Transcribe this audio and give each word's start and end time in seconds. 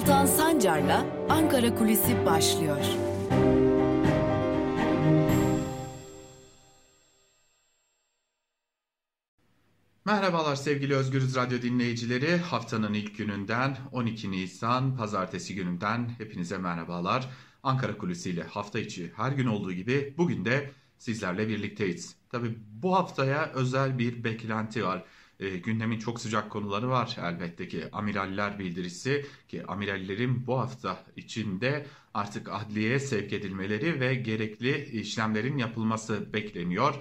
Altan 0.00 0.26
Sancar'la 0.26 1.06
Ankara 1.28 1.74
Kulisi 1.74 2.26
başlıyor. 2.26 2.84
Merhabalar 10.04 10.56
sevgili 10.56 10.94
Özgürüz 10.94 11.36
Radyo 11.36 11.62
dinleyicileri. 11.62 12.36
Haftanın 12.36 12.94
ilk 12.94 13.18
gününden 13.18 13.76
12 13.92 14.30
Nisan 14.30 14.96
pazartesi 14.96 15.54
gününden 15.54 16.10
hepinize 16.18 16.58
merhabalar. 16.58 17.30
Ankara 17.62 17.98
Kulisi 17.98 18.30
ile 18.30 18.42
hafta 18.42 18.78
içi 18.78 19.12
her 19.16 19.32
gün 19.32 19.46
olduğu 19.46 19.72
gibi 19.72 20.14
bugün 20.18 20.44
de 20.44 20.70
sizlerle 20.98 21.48
birlikteyiz. 21.48 22.16
Tabi 22.28 22.58
bu 22.72 22.96
haftaya 22.96 23.52
özel 23.54 23.98
bir 23.98 24.24
beklenti 24.24 24.84
var. 24.84 25.04
E, 25.40 25.56
gündemin 25.56 25.98
çok 25.98 26.20
sıcak 26.20 26.50
konuları 26.50 26.88
var 26.88 27.16
elbette 27.22 27.68
ki. 27.68 27.84
Amiraller 27.92 28.58
bildirisi 28.58 29.26
ki 29.48 29.66
amirallerin 29.66 30.46
bu 30.46 30.58
hafta 30.58 31.04
içinde 31.16 31.86
artık 32.14 32.48
adliyeye 32.52 33.00
sevk 33.00 33.32
edilmeleri 33.32 34.00
ve 34.00 34.14
gerekli 34.14 34.84
işlemlerin 34.84 35.58
yapılması 35.58 36.32
bekleniyor. 36.32 36.94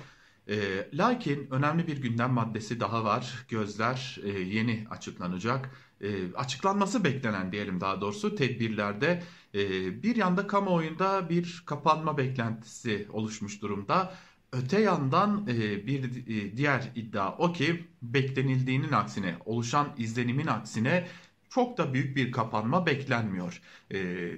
E, 0.50 0.88
lakin 0.94 1.48
önemli 1.52 1.88
bir 1.88 1.98
gündem 2.02 2.32
maddesi 2.32 2.80
daha 2.80 3.04
var. 3.04 3.46
Gözler 3.50 4.20
e, 4.24 4.30
yeni 4.30 4.88
açıklanacak. 4.90 5.70
E, 6.02 6.34
açıklanması 6.36 7.04
beklenen 7.04 7.52
diyelim 7.52 7.82
daha 7.82 8.02
doğrusu 8.02 8.36
tedbirlerde 8.36 9.24
e, 9.56 9.60
bir 10.04 10.16
yanda 10.16 10.48
kamuoyunda 10.48 11.30
bir 11.30 11.64
kapanma 11.66 12.18
beklentisi 12.18 13.08
oluşmuş 13.12 13.62
durumda. 13.62 14.14
Öte 14.52 14.82
yandan 14.82 15.48
e, 15.48 15.88
bir 15.88 16.28
e, 16.28 16.58
diğer 16.58 16.92
iddia 16.96 17.38
o 17.38 17.54
ki 17.54 17.88
beklenildiğinin 18.02 18.92
aksine 18.92 19.38
oluşan 19.46 19.94
izlenimin 19.98 20.48
aksine 20.48 21.08
çok 21.50 21.78
da 21.78 21.94
büyük 21.94 22.18
bir 22.18 22.32
kapanma 22.32 22.86
beklenmiyor. 22.86 23.62
Ee, 23.94 24.32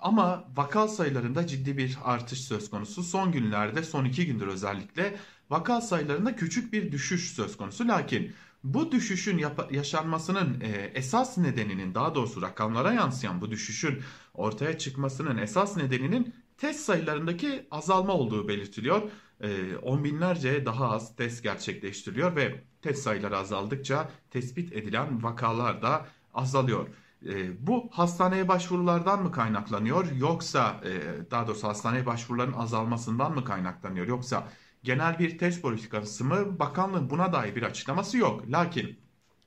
ama 0.00 0.48
vaka 0.56 0.88
sayılarında 0.88 1.46
ciddi 1.46 1.78
bir 1.78 1.98
artış 2.04 2.40
söz 2.40 2.70
konusu. 2.70 3.02
Son 3.02 3.32
günlerde, 3.32 3.82
son 3.82 4.04
iki 4.04 4.26
gündür 4.26 4.46
özellikle 4.46 5.16
vaka 5.50 5.80
sayılarında 5.80 6.36
küçük 6.36 6.72
bir 6.72 6.92
düşüş 6.92 7.30
söz 7.32 7.56
konusu. 7.56 7.88
Lakin 7.88 8.32
bu 8.64 8.92
düşüşün 8.92 9.44
yaşanmasının 9.70 10.60
e, 10.60 10.90
esas 10.94 11.38
nedeninin 11.38 11.94
daha 11.94 12.14
doğrusu 12.14 12.42
rakamlara 12.42 12.92
yansıyan 12.92 13.40
bu 13.40 13.50
düşüşün 13.50 14.02
ortaya 14.34 14.78
çıkmasının 14.78 15.38
esas 15.38 15.76
nedeninin 15.76 16.34
test 16.58 16.80
sayılarındaki 16.80 17.66
azalma 17.70 18.12
olduğu 18.12 18.48
belirtiliyor. 18.48 19.02
E, 19.40 19.76
on 19.76 20.04
binlerce 20.04 20.66
daha 20.66 20.90
az 20.90 21.16
test 21.16 21.42
gerçekleştiriliyor 21.42 22.36
ve 22.36 22.64
test 22.82 23.02
sayıları 23.02 23.36
azaldıkça 23.38 24.10
tespit 24.30 24.72
edilen 24.72 25.22
vakalar 25.22 25.82
da 25.82 26.06
azalıyor. 26.34 26.88
E, 27.26 27.66
bu 27.66 27.88
hastaneye 27.92 28.48
başvurulardan 28.48 29.22
mı 29.22 29.32
kaynaklanıyor 29.32 30.12
yoksa 30.12 30.80
e, 30.84 30.90
daha 31.30 31.46
doğrusu 31.46 31.68
hastaneye 31.68 32.06
başvuruların 32.06 32.52
azalmasından 32.52 33.34
mı 33.34 33.44
kaynaklanıyor 33.44 34.06
yoksa 34.06 34.48
genel 34.82 35.18
bir 35.18 35.38
test 35.38 35.62
politikası 35.62 36.24
mı 36.24 36.58
bakanlığın 36.58 37.10
buna 37.10 37.32
dair 37.32 37.56
bir 37.56 37.62
açıklaması 37.62 38.18
yok. 38.18 38.50
Lakin 38.50 38.96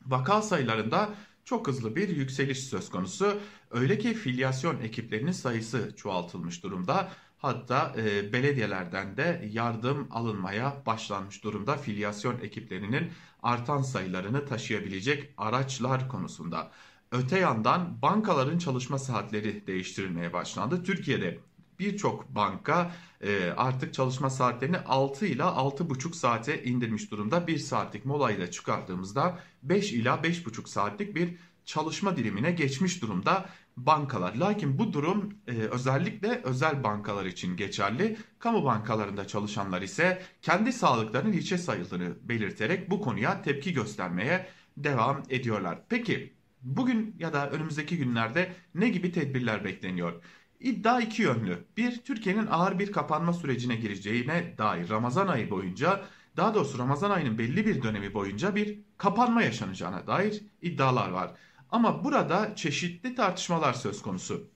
vaka 0.06 0.42
sayılarında 0.42 1.10
çok 1.45 1.67
hızlı 1.67 1.95
bir 1.95 2.10
yükseliş 2.10 2.60
söz 2.60 2.90
konusu. 2.90 3.40
Öyle 3.72 3.98
ki 3.98 4.14
filyasyon 4.14 4.80
ekiplerinin 4.80 5.32
sayısı 5.32 5.95
çoğaltılmış 5.95 6.64
durumda. 6.64 7.12
Hatta 7.40 7.94
e, 7.98 8.34
belediyelerden 8.34 9.18
de 9.18 9.50
yardım 9.52 10.08
alınmaya 10.12 10.84
başlanmış 10.86 11.44
durumda 11.44 11.78
filyasyon 11.78 12.40
ekiplerinin 12.40 13.12
artan 13.44 13.82
sayılarını 13.82 14.45
taşıyabilecek 14.45 15.34
araçlar 15.38 16.10
konusunda. 16.10 16.72
Öte 17.11 17.39
yandan 17.39 18.02
bankaların 18.02 18.58
çalışma 18.58 18.99
saatleri 18.99 19.67
değiştirilmeye 19.67 20.33
başlandı. 20.33 20.83
Türkiye'de 20.83 21.39
birçok 21.80 22.36
banka 22.36 22.92
e, 23.22 23.52
artık 23.58 23.94
çalışma 23.94 24.30
saatlerini 24.30 24.78
6 24.78 25.26
ile 25.26 25.44
6,5 25.44 26.14
saate 26.14 26.64
indirmiş 26.64 27.11
durumda. 27.11 27.48
1 27.48 27.58
saatlik 27.58 28.05
molayı 28.05 28.39
da 28.39 28.52
çıkardığımızda 28.52 29.39
5 29.64 29.94
ila 29.94 30.16
5,5 30.16 30.67
saatlik 30.67 31.16
bir 31.16 31.36
çalışma 31.66 32.17
dilimine 32.17 32.52
geçmiş 32.52 33.02
durumda 33.02 33.49
bankalar. 33.86 34.36
Lakin 34.36 34.80
bu 34.80 34.94
durum 34.94 35.34
e, 35.48 35.52
özellikle 35.52 36.42
özel 36.44 36.84
bankalar 36.84 37.26
için 37.26 37.58
geçerli. 37.58 38.17
Kamu 38.40 38.66
bankalarında 38.66 39.28
çalışanlar 39.28 39.82
ise 39.82 40.22
kendi 40.42 40.73
sağlıklarının 40.73 41.34
hiçe 41.34 41.58
sayıldığını 41.58 42.16
belirterek 42.22 42.90
bu 42.90 43.02
konuya 43.02 43.42
tepki 43.42 43.73
göstermeye 43.73 44.48
devam 44.78 45.23
ediyorlar. 45.30 45.80
Peki 45.90 46.34
bugün 46.62 47.16
ya 47.20 47.34
da 47.34 47.50
önümüzdeki 47.50 47.98
günlerde 47.98 48.54
ne 48.76 48.90
gibi 48.90 49.12
tedbirler 49.12 49.64
bekleniyor? 49.64 50.14
İddia 50.60 51.02
iki 51.02 51.22
yönlü. 51.22 51.66
Bir, 51.78 51.98
Türkiye'nin 51.98 52.48
ağır 52.48 52.80
bir 52.80 52.92
kapanma 52.92 53.34
sürecine 53.34 53.76
gireceğine 53.76 54.58
dair 54.58 54.90
Ramazan 54.90 55.28
ayı 55.28 55.50
boyunca, 55.50 56.06
daha 56.38 56.56
doğrusu 56.56 56.80
Ramazan 56.80 57.11
ayının 57.11 57.38
belli 57.38 57.66
bir 57.66 57.84
dönemi 57.84 58.14
boyunca 58.14 58.56
bir 58.56 58.80
kapanma 58.98 59.42
yaşanacağına 59.42 60.08
dair 60.08 60.42
iddialar 60.61 61.10
var. 61.10 61.32
Ama 61.71 62.03
burada 62.03 62.55
çeşitli 62.55 63.15
tartışmalar 63.15 63.73
söz 63.73 64.02
konusu. 64.02 64.49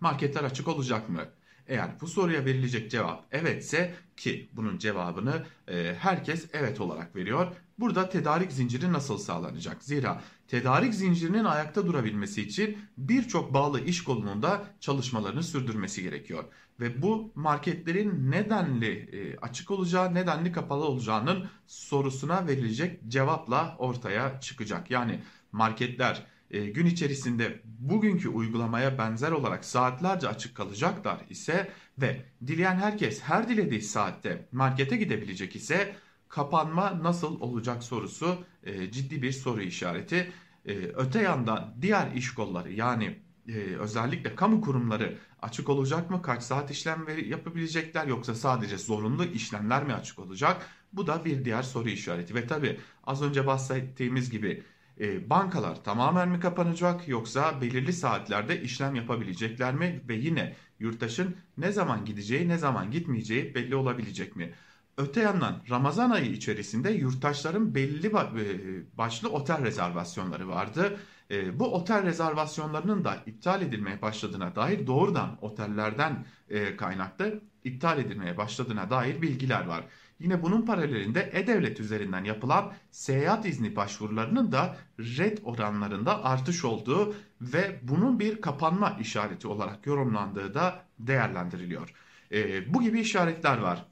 Marketler 0.00 0.44
açık 0.44 0.68
olacak 0.68 1.08
mı? 1.08 1.24
Eğer 1.66 2.00
bu 2.00 2.06
soruya 2.06 2.44
verilecek 2.44 2.90
cevap 2.90 3.34
evetse 3.34 3.94
ki 4.16 4.50
bunun 4.52 4.78
cevabını 4.78 5.46
e, 5.68 5.94
herkes 5.98 6.48
evet 6.52 6.80
olarak 6.80 7.16
veriyor. 7.16 7.52
Burada 7.78 8.08
tedarik 8.08 8.52
zinciri 8.52 8.92
nasıl 8.92 9.18
sağlanacak? 9.18 9.84
Zira 9.84 10.22
tedarik 10.48 10.94
zincirinin 10.94 11.44
ayakta 11.44 11.86
durabilmesi 11.86 12.42
için 12.42 12.78
birçok 12.98 13.54
bağlı 13.54 13.80
iş 13.80 14.04
kolunun 14.04 14.42
da 14.42 14.64
çalışmalarını 14.80 15.42
sürdürmesi 15.42 16.02
gerekiyor. 16.02 16.44
Ve 16.80 17.02
bu 17.02 17.32
marketlerin 17.34 18.30
nedenli 18.30 18.92
e, 18.92 19.36
açık 19.36 19.70
olacağı, 19.70 20.14
nedenli 20.14 20.52
kapalı 20.52 20.84
olacağının 20.84 21.48
sorusuna 21.66 22.46
verilecek 22.46 23.00
cevapla 23.08 23.76
ortaya 23.78 24.40
çıkacak. 24.40 24.90
Yani 24.90 25.20
marketler 25.52 26.26
gün 26.64 26.86
içerisinde 26.86 27.60
bugünkü 27.64 28.28
uygulamaya 28.28 28.98
benzer 28.98 29.30
olarak 29.30 29.64
saatlerce 29.64 30.28
açık 30.28 30.54
kalacaklar 30.54 31.20
ise 31.30 31.70
ve 31.98 32.22
dileyen 32.46 32.76
herkes 32.76 33.22
her 33.22 33.48
dilediği 33.48 33.82
saatte 33.82 34.48
markete 34.52 34.96
gidebilecek 34.96 35.56
ise 35.56 35.96
kapanma 36.28 37.02
nasıl 37.02 37.40
olacak 37.40 37.82
sorusu 37.82 38.44
e, 38.64 38.90
ciddi 38.90 39.22
bir 39.22 39.32
soru 39.32 39.62
işareti. 39.62 40.32
E, 40.66 40.72
öte 40.74 41.22
yandan 41.22 41.74
diğer 41.82 42.12
iş 42.12 42.34
kolları 42.34 42.72
yani 42.72 43.16
e, 43.48 43.52
özellikle 43.58 44.34
kamu 44.34 44.60
kurumları 44.60 45.18
açık 45.42 45.68
olacak 45.68 46.10
mı? 46.10 46.22
Kaç 46.22 46.42
saat 46.42 46.70
işlem 46.70 47.06
yapabilecekler 47.26 48.06
yoksa 48.06 48.34
sadece 48.34 48.78
zorunlu 48.78 49.24
işlemler 49.24 49.84
mi 49.84 49.94
açık 49.94 50.18
olacak? 50.18 50.66
Bu 50.92 51.06
da 51.06 51.24
bir 51.24 51.44
diğer 51.44 51.62
soru 51.62 51.88
işareti 51.88 52.34
ve 52.34 52.46
tabi 52.46 52.80
az 53.04 53.22
önce 53.22 53.46
bahsettiğimiz 53.46 54.30
gibi 54.30 54.62
e, 55.00 55.30
bankalar 55.30 55.84
tamamen 55.84 56.28
mi 56.28 56.40
kapanacak 56.40 57.08
yoksa 57.08 57.60
belirli 57.60 57.92
saatlerde 57.92 58.62
işlem 58.62 58.94
yapabilecekler 58.94 59.74
mi 59.74 60.02
ve 60.08 60.14
yine 60.14 60.56
yurttaşın 60.78 61.36
ne 61.58 61.72
zaman 61.72 62.04
gideceği 62.04 62.48
ne 62.48 62.58
zaman 62.58 62.90
gitmeyeceği 62.90 63.54
belli 63.54 63.76
olabilecek 63.76 64.36
mi? 64.36 64.52
Öte 64.98 65.20
yandan 65.20 65.62
Ramazan 65.70 66.10
ayı 66.10 66.30
içerisinde 66.30 66.90
yurttaşların 66.90 67.74
belli 67.74 68.06
e, 68.06 68.98
başlı 68.98 69.28
otel 69.28 69.64
rezervasyonları 69.64 70.48
vardı. 70.48 70.98
E, 71.30 71.58
bu 71.58 71.74
otel 71.74 72.04
rezervasyonlarının 72.04 73.04
da 73.04 73.22
iptal 73.26 73.62
edilmeye 73.62 74.02
başladığına 74.02 74.56
dair 74.56 74.86
doğrudan 74.86 75.38
otellerden 75.40 76.26
e, 76.48 76.76
kaynaklı 76.76 77.40
iptal 77.64 77.98
edilmeye 77.98 78.36
başladığına 78.36 78.90
dair 78.90 79.22
bilgiler 79.22 79.66
var. 79.66 79.84
Yine 80.20 80.42
bunun 80.42 80.62
paralelinde 80.62 81.30
E-Devlet 81.32 81.80
üzerinden 81.80 82.24
yapılan 82.24 82.72
seyahat 82.90 83.46
izni 83.46 83.76
başvurularının 83.76 84.52
da 84.52 84.76
red 84.98 85.38
oranlarında 85.44 86.24
artış 86.24 86.64
olduğu 86.64 87.14
ve 87.40 87.80
bunun 87.82 88.20
bir 88.20 88.40
kapanma 88.40 88.96
işareti 89.00 89.48
olarak 89.48 89.86
yorumlandığı 89.86 90.54
da 90.54 90.84
değerlendiriliyor. 90.98 91.94
E, 92.32 92.74
bu 92.74 92.82
gibi 92.82 93.00
işaretler 93.00 93.58
var. 93.58 93.86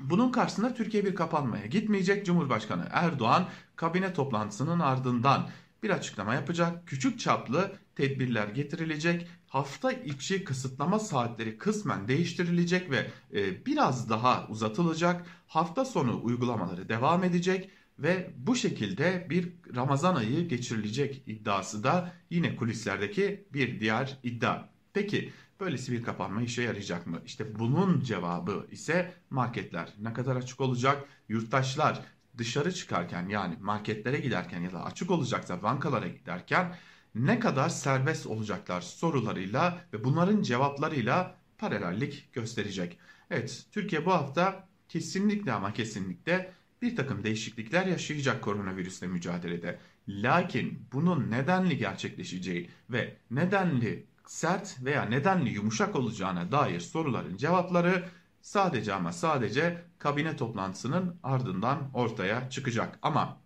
Bunun 0.00 0.32
karşısında 0.32 0.74
Türkiye 0.74 1.04
bir 1.04 1.14
kapanmaya 1.14 1.66
gitmeyecek. 1.66 2.26
Cumhurbaşkanı 2.26 2.88
Erdoğan 2.90 3.48
kabine 3.76 4.12
toplantısının 4.12 4.80
ardından 4.80 5.48
bir 5.82 5.90
açıklama 5.90 6.34
yapacak. 6.34 6.86
Küçük 6.86 7.20
çaplı 7.20 7.72
tedbirler 7.96 8.48
getirilecek. 8.48 9.28
Hafta 9.56 9.92
içi 9.92 10.44
kısıtlama 10.44 10.98
saatleri 10.98 11.58
kısmen 11.58 12.08
değiştirilecek 12.08 12.90
ve 12.90 13.10
e, 13.34 13.66
biraz 13.66 14.10
daha 14.10 14.46
uzatılacak. 14.48 15.26
Hafta 15.46 15.84
sonu 15.84 16.20
uygulamaları 16.22 16.88
devam 16.88 17.24
edecek 17.24 17.70
ve 17.98 18.30
bu 18.36 18.56
şekilde 18.56 19.26
bir 19.30 19.52
Ramazan 19.76 20.14
ayı 20.14 20.48
geçirilecek 20.48 21.22
iddiası 21.26 21.84
da 21.84 22.12
yine 22.30 22.56
kulislerdeki 22.56 23.46
bir 23.52 23.80
diğer 23.80 24.18
iddia. 24.22 24.68
Peki 24.92 25.32
böylesi 25.60 25.92
bir 25.92 26.02
kapanma 26.02 26.42
işe 26.42 26.62
yarayacak 26.62 27.06
mı? 27.06 27.20
İşte 27.26 27.58
bunun 27.58 28.00
cevabı 28.00 28.66
ise 28.70 29.14
marketler 29.30 29.92
ne 29.98 30.12
kadar 30.12 30.36
açık 30.36 30.60
olacak? 30.60 31.04
Yurttaşlar 31.28 32.00
dışarı 32.38 32.74
çıkarken 32.74 33.28
yani 33.28 33.56
marketlere 33.60 34.18
giderken 34.18 34.60
ya 34.60 34.72
da 34.72 34.84
açık 34.84 35.10
olacaksa 35.10 35.62
bankalara 35.62 36.08
giderken 36.08 36.76
ne 37.16 37.38
kadar 37.40 37.68
serbest 37.68 38.26
olacaklar 38.26 38.80
sorularıyla 38.80 39.80
ve 39.92 40.04
bunların 40.04 40.42
cevaplarıyla 40.42 41.34
paralellik 41.58 42.32
gösterecek. 42.32 42.98
Evet, 43.30 43.66
Türkiye 43.72 44.06
bu 44.06 44.12
hafta 44.12 44.68
kesinlikle 44.88 45.52
ama 45.52 45.72
kesinlikle 45.72 46.52
bir 46.82 46.96
takım 46.96 47.24
değişiklikler 47.24 47.86
yaşayacak 47.86 48.42
koronavirüsle 48.42 49.06
mücadelede. 49.06 49.78
Lakin 50.08 50.88
bunun 50.92 51.30
nedenli 51.30 51.78
gerçekleşeceği 51.78 52.70
ve 52.90 53.16
nedenli 53.30 54.06
sert 54.26 54.84
veya 54.84 55.02
nedenli 55.02 55.50
yumuşak 55.50 55.96
olacağına 55.96 56.52
dair 56.52 56.80
soruların 56.80 57.36
cevapları 57.36 58.08
sadece 58.42 58.94
ama 58.94 59.12
sadece 59.12 59.84
kabine 59.98 60.36
toplantısının 60.36 61.16
ardından 61.22 61.90
ortaya 61.94 62.50
çıkacak. 62.50 62.98
Ama 63.02 63.40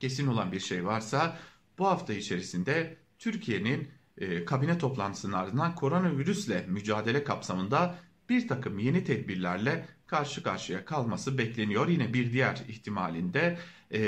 kesin 0.00 0.26
olan 0.26 0.52
bir 0.52 0.60
şey 0.60 0.86
varsa 0.86 1.36
bu 1.78 1.86
hafta 1.86 2.12
içerisinde 2.12 3.01
Türkiye'nin 3.22 3.88
e, 4.18 4.44
kabine 4.44 4.78
toplantısının 4.78 5.32
ardından 5.32 5.74
koronavirüsle 5.74 6.64
mücadele 6.68 7.24
kapsamında 7.24 7.98
bir 8.28 8.48
takım 8.48 8.78
yeni 8.78 9.04
tedbirlerle 9.04 9.86
karşı 10.06 10.42
karşıya 10.42 10.84
kalması 10.84 11.38
bekleniyor. 11.38 11.88
Yine 11.88 12.14
bir 12.14 12.32
diğer 12.32 12.62
ihtimalinde 12.68 13.58
e, 13.92 14.02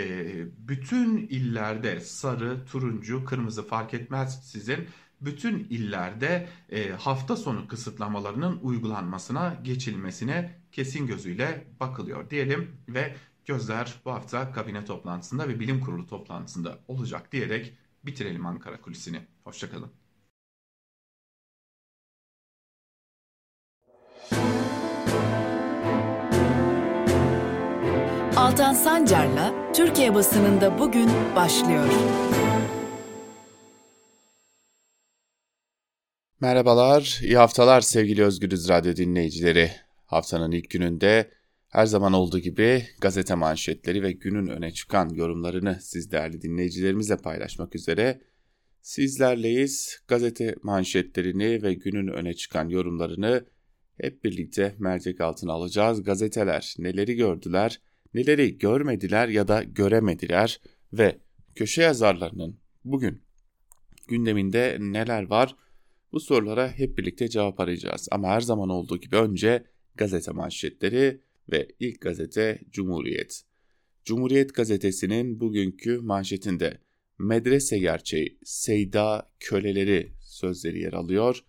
bütün 0.58 1.18
illerde 1.18 2.00
sarı, 2.00 2.64
turuncu, 2.64 3.24
kırmızı 3.24 3.66
fark 3.66 3.94
etmez 3.94 4.50
sizin 4.50 4.88
bütün 5.20 5.58
illerde 5.70 6.48
e, 6.70 6.90
hafta 6.90 7.36
sonu 7.36 7.68
kısıtlamalarının 7.68 8.58
uygulanmasına 8.62 9.60
geçilmesine 9.64 10.58
kesin 10.72 11.06
gözüyle 11.06 11.64
bakılıyor 11.80 12.30
diyelim 12.30 12.76
ve 12.88 13.14
gözler 13.46 13.94
bu 14.04 14.12
hafta 14.12 14.52
kabine 14.52 14.84
toplantısında 14.84 15.48
ve 15.48 15.60
bilim 15.60 15.80
kurulu 15.80 16.06
toplantısında 16.06 16.78
olacak 16.88 17.32
diyerek 17.32 17.74
bitirelim 18.06 18.46
Ankara 18.46 18.80
kulisini. 18.80 19.26
Hoşçakalın. 19.44 19.92
Altan 28.36 28.74
Sancar'la 28.74 29.72
Türkiye 29.72 30.14
basınında 30.14 30.78
bugün 30.78 31.10
başlıyor. 31.36 31.88
Merhabalar, 36.40 37.20
iyi 37.22 37.36
haftalar 37.36 37.80
sevgili 37.80 38.24
Özgürüz 38.24 38.68
Radyo 38.68 38.96
dinleyicileri. 38.96 39.72
Haftanın 40.06 40.52
ilk 40.52 40.70
gününde 40.70 41.30
her 41.74 41.86
zaman 41.86 42.12
olduğu 42.12 42.38
gibi 42.38 42.86
gazete 43.00 43.34
manşetleri 43.34 44.02
ve 44.02 44.12
günün 44.12 44.46
öne 44.46 44.70
çıkan 44.70 45.08
yorumlarını 45.08 45.78
siz 45.80 46.12
değerli 46.12 46.42
dinleyicilerimizle 46.42 47.16
paylaşmak 47.16 47.74
üzere 47.74 48.20
sizlerleyiz. 48.82 50.00
Gazete 50.08 50.54
manşetlerini 50.62 51.62
ve 51.62 51.74
günün 51.74 52.08
öne 52.08 52.34
çıkan 52.34 52.68
yorumlarını 52.68 53.46
hep 54.00 54.24
birlikte 54.24 54.74
mercek 54.78 55.20
altına 55.20 55.52
alacağız. 55.52 56.02
Gazeteler 56.02 56.74
neleri 56.78 57.14
gördüler, 57.14 57.80
neleri 58.14 58.58
görmediler 58.58 59.28
ya 59.28 59.48
da 59.48 59.62
göremediler 59.62 60.60
ve 60.92 61.18
köşe 61.54 61.82
yazarlarının 61.82 62.56
bugün 62.84 63.22
gündeminde 64.08 64.76
neler 64.80 65.22
var? 65.22 65.56
Bu 66.12 66.20
sorulara 66.20 66.72
hep 66.72 66.98
birlikte 66.98 67.28
cevap 67.28 67.60
arayacağız. 67.60 68.08
Ama 68.10 68.28
her 68.28 68.40
zaman 68.40 68.68
olduğu 68.68 68.96
gibi 68.96 69.16
önce 69.16 69.64
gazete 69.94 70.32
manşetleri 70.32 71.20
ve 71.52 71.68
ilk 71.80 72.00
gazete 72.00 72.60
Cumhuriyet. 72.70 73.42
Cumhuriyet 74.04 74.54
gazetesinin 74.54 75.40
bugünkü 75.40 75.98
manşetinde 75.98 76.78
medrese 77.18 77.78
gerçeği, 77.78 78.38
Seyda 78.44 79.30
köleleri 79.40 80.12
sözleri 80.20 80.80
yer 80.80 80.92
alıyor 80.92 81.44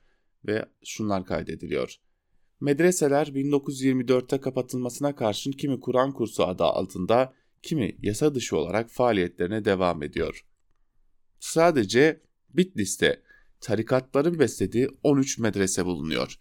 ve 0.47 0.65
şunlar 0.83 1.25
kaydediliyor. 1.25 1.95
Medreseler 2.61 3.27
1924'te 3.27 4.39
kapatılmasına 4.39 5.15
karşın 5.15 5.51
kimi 5.51 5.79
Kur'an 5.79 6.11
kursu 6.11 6.43
adı 6.43 6.63
altında, 6.63 7.33
kimi 7.63 7.97
yasa 8.01 8.35
dışı 8.35 8.57
olarak 8.57 8.89
faaliyetlerine 8.89 9.65
devam 9.65 10.03
ediyor. 10.03 10.45
Sadece 11.39 12.21
Bitlis'te 12.53 13.21
tarikatların 13.61 14.39
beslediği 14.39 14.89
13 15.03 15.39
medrese 15.39 15.85
bulunuyor. 15.85 16.39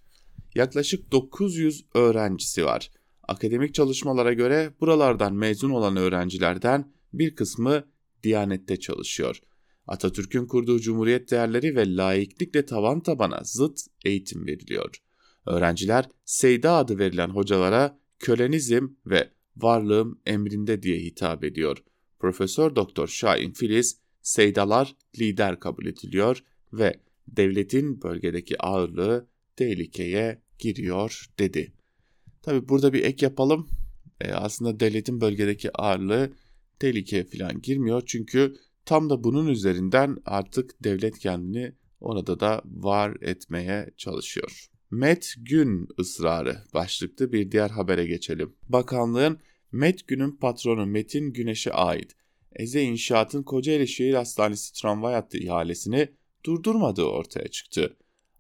Yaklaşık 0.55 1.13
900 1.13 1.85
öğrencisi 1.95 2.65
var. 2.65 2.91
Akademik 3.29 3.75
çalışmalara 3.75 4.33
göre 4.33 4.73
buralardan 4.81 5.35
mezun 5.35 5.71
olan 5.71 5.97
öğrencilerden 5.97 6.93
bir 7.13 7.35
kısmı 7.35 7.85
Diyanet'te 8.23 8.81
çalışıyor. 8.81 9.41
Atatürk'ün 9.87 10.47
kurduğu 10.47 10.81
cumhuriyet 10.81 11.31
değerleri 11.31 11.77
ve 11.77 11.97
laiklikle 11.97 12.67
tavan 12.67 13.01
tabana 13.01 13.41
zıt 13.45 13.81
eğitim 14.05 14.47
veriliyor. 14.47 14.97
Öğrenciler 15.47 16.09
Seyda 16.25 16.73
adı 16.73 16.99
verilen 16.99 17.29
hocalara 17.29 17.99
kölenizm 18.19 18.89
ve 19.07 19.31
varlığım 19.57 20.21
emrinde 20.27 20.83
diye 20.83 20.99
hitap 20.99 21.45
ediyor. 21.45 21.85
Profesör 22.19 22.77
Doktor 22.77 23.09
Şahin 23.09 23.53
Filiz, 23.53 23.99
Seydalar 24.23 24.97
lider 25.19 25.61
kabul 25.61 25.87
ediliyor 25.87 26.45
ve 26.73 27.01
devletin 27.29 28.03
bölgedeki 28.03 28.63
ağırlığı 28.63 29.29
tehlikeye 29.57 30.43
giriyor 30.59 31.27
dedi. 31.39 31.73
Tabi 32.45 32.69
burada 32.69 32.93
bir 32.93 33.05
ek 33.05 33.27
yapalım. 33.27 33.69
E, 34.21 34.33
aslında 34.33 34.81
devletin 34.81 35.21
bölgedeki 35.21 35.71
ağırlığı 35.73 36.33
tehlikeye 36.79 37.25
falan 37.25 37.63
girmiyor. 37.63 38.03
Çünkü 38.07 38.57
tam 38.85 39.11
da 39.11 39.25
bunun 39.25 39.47
üzerinden 39.47 40.17
artık 40.25 40.85
devlet 40.85 41.19
kendini 41.19 41.73
orada 42.01 42.41
da 42.41 42.63
var 42.65 43.17
etmeye 43.21 43.91
çalışıyor. 43.97 44.67
Met 44.91 45.35
Gün 45.39 45.89
ısrarı 46.01 46.57
başlıklı 46.75 47.33
bir 47.33 47.51
diğer 47.51 47.71
habere 47.71 48.07
geçelim. 48.07 48.55
Bakanlığın 48.69 49.39
Met 49.73 50.09
Gün'ün 50.09 50.37
patronu 50.37 50.87
Metin 50.87 51.33
Güneş'e 51.33 51.73
ait 51.73 52.17
Eze 52.53 52.83
İnşaat'ın 52.83 53.43
Kocaeli 53.43 53.89
Şehir 53.89 54.15
Hastanesi 54.15 54.81
tramvay 54.83 55.15
hattı 55.15 55.39
ihalesini 55.39 56.09
durdurmadığı 56.45 57.05
ortaya 57.05 57.49
çıktı. 57.49 57.97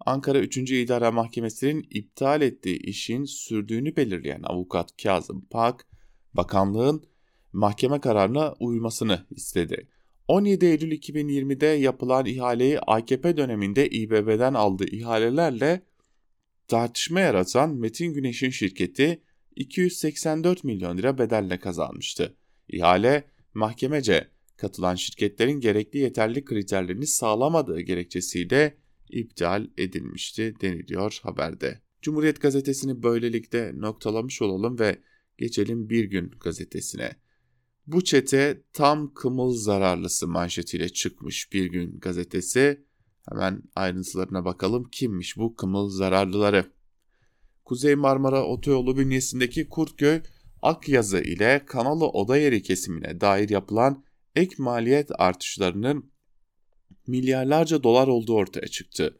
Ankara 0.06 0.38
3. 0.38 0.56
İdare 0.56 1.10
Mahkemesi'nin 1.10 1.86
iptal 1.90 2.42
ettiği 2.42 2.78
işin 2.78 3.24
sürdüğünü 3.24 3.96
belirleyen 3.96 4.42
avukat 4.42 5.02
Kazım 5.02 5.46
Pak, 5.50 5.86
bakanlığın 6.34 7.04
mahkeme 7.52 8.00
kararına 8.00 8.54
uymasını 8.60 9.26
istedi. 9.30 9.88
17 10.28 10.66
Eylül 10.66 10.92
2020'de 10.92 11.66
yapılan 11.66 12.26
ihaleyi 12.26 12.80
AKP 12.80 13.36
döneminde 13.36 13.88
İBB'den 13.88 14.54
aldığı 14.54 14.86
ihalelerle 14.86 15.82
tartışma 16.68 17.20
yaratan 17.20 17.74
Metin 17.74 18.12
Güneş'in 18.12 18.50
şirketi 18.50 19.22
284 19.56 20.64
milyon 20.64 20.98
lira 20.98 21.18
bedelle 21.18 21.58
kazanmıştı. 21.58 22.36
İhale 22.68 23.24
mahkemece 23.54 24.28
katılan 24.56 24.94
şirketlerin 24.94 25.60
gerekli 25.60 25.98
yeterli 25.98 26.44
kriterlerini 26.44 27.06
sağlamadığı 27.06 27.80
gerekçesiyle 27.80 28.83
iptal 29.08 29.66
edilmişti 29.78 30.54
deniliyor 30.60 31.20
haberde. 31.22 31.80
Cumhuriyet 32.02 32.40
gazetesini 32.40 33.02
böylelikle 33.02 33.72
noktalamış 33.80 34.42
olalım 34.42 34.78
ve 34.78 34.98
geçelim 35.38 35.90
Bir 35.90 36.04
Gün 36.04 36.30
gazetesine. 36.40 37.16
Bu 37.86 38.04
çete 38.04 38.62
tam 38.72 39.14
kımıl 39.14 39.54
zararlısı 39.54 40.28
manşetiyle 40.28 40.88
çıkmış 40.88 41.52
Bir 41.52 41.66
Gün 41.66 42.00
gazetesi. 42.00 42.84
Hemen 43.28 43.62
ayrıntılarına 43.74 44.44
bakalım 44.44 44.84
kimmiş 44.92 45.36
bu 45.36 45.56
kımıl 45.56 45.88
zararlıları. 45.88 46.72
Kuzey 47.64 47.94
Marmara 47.94 48.44
Otoyolu 48.44 48.96
bünyesindeki 48.96 49.68
Kurtköy 49.68 50.20
Akyazı 50.62 51.18
ile 51.18 51.62
Kanalı 51.66 52.08
Oda 52.08 52.36
Yeri 52.36 52.62
kesimine 52.62 53.20
dair 53.20 53.48
yapılan 53.48 54.04
ek 54.36 54.54
maliyet 54.58 55.10
artışlarının 55.18 56.10
milyarlarca 57.06 57.82
dolar 57.82 58.08
olduğu 58.08 58.34
ortaya 58.34 58.66
çıktı. 58.66 59.18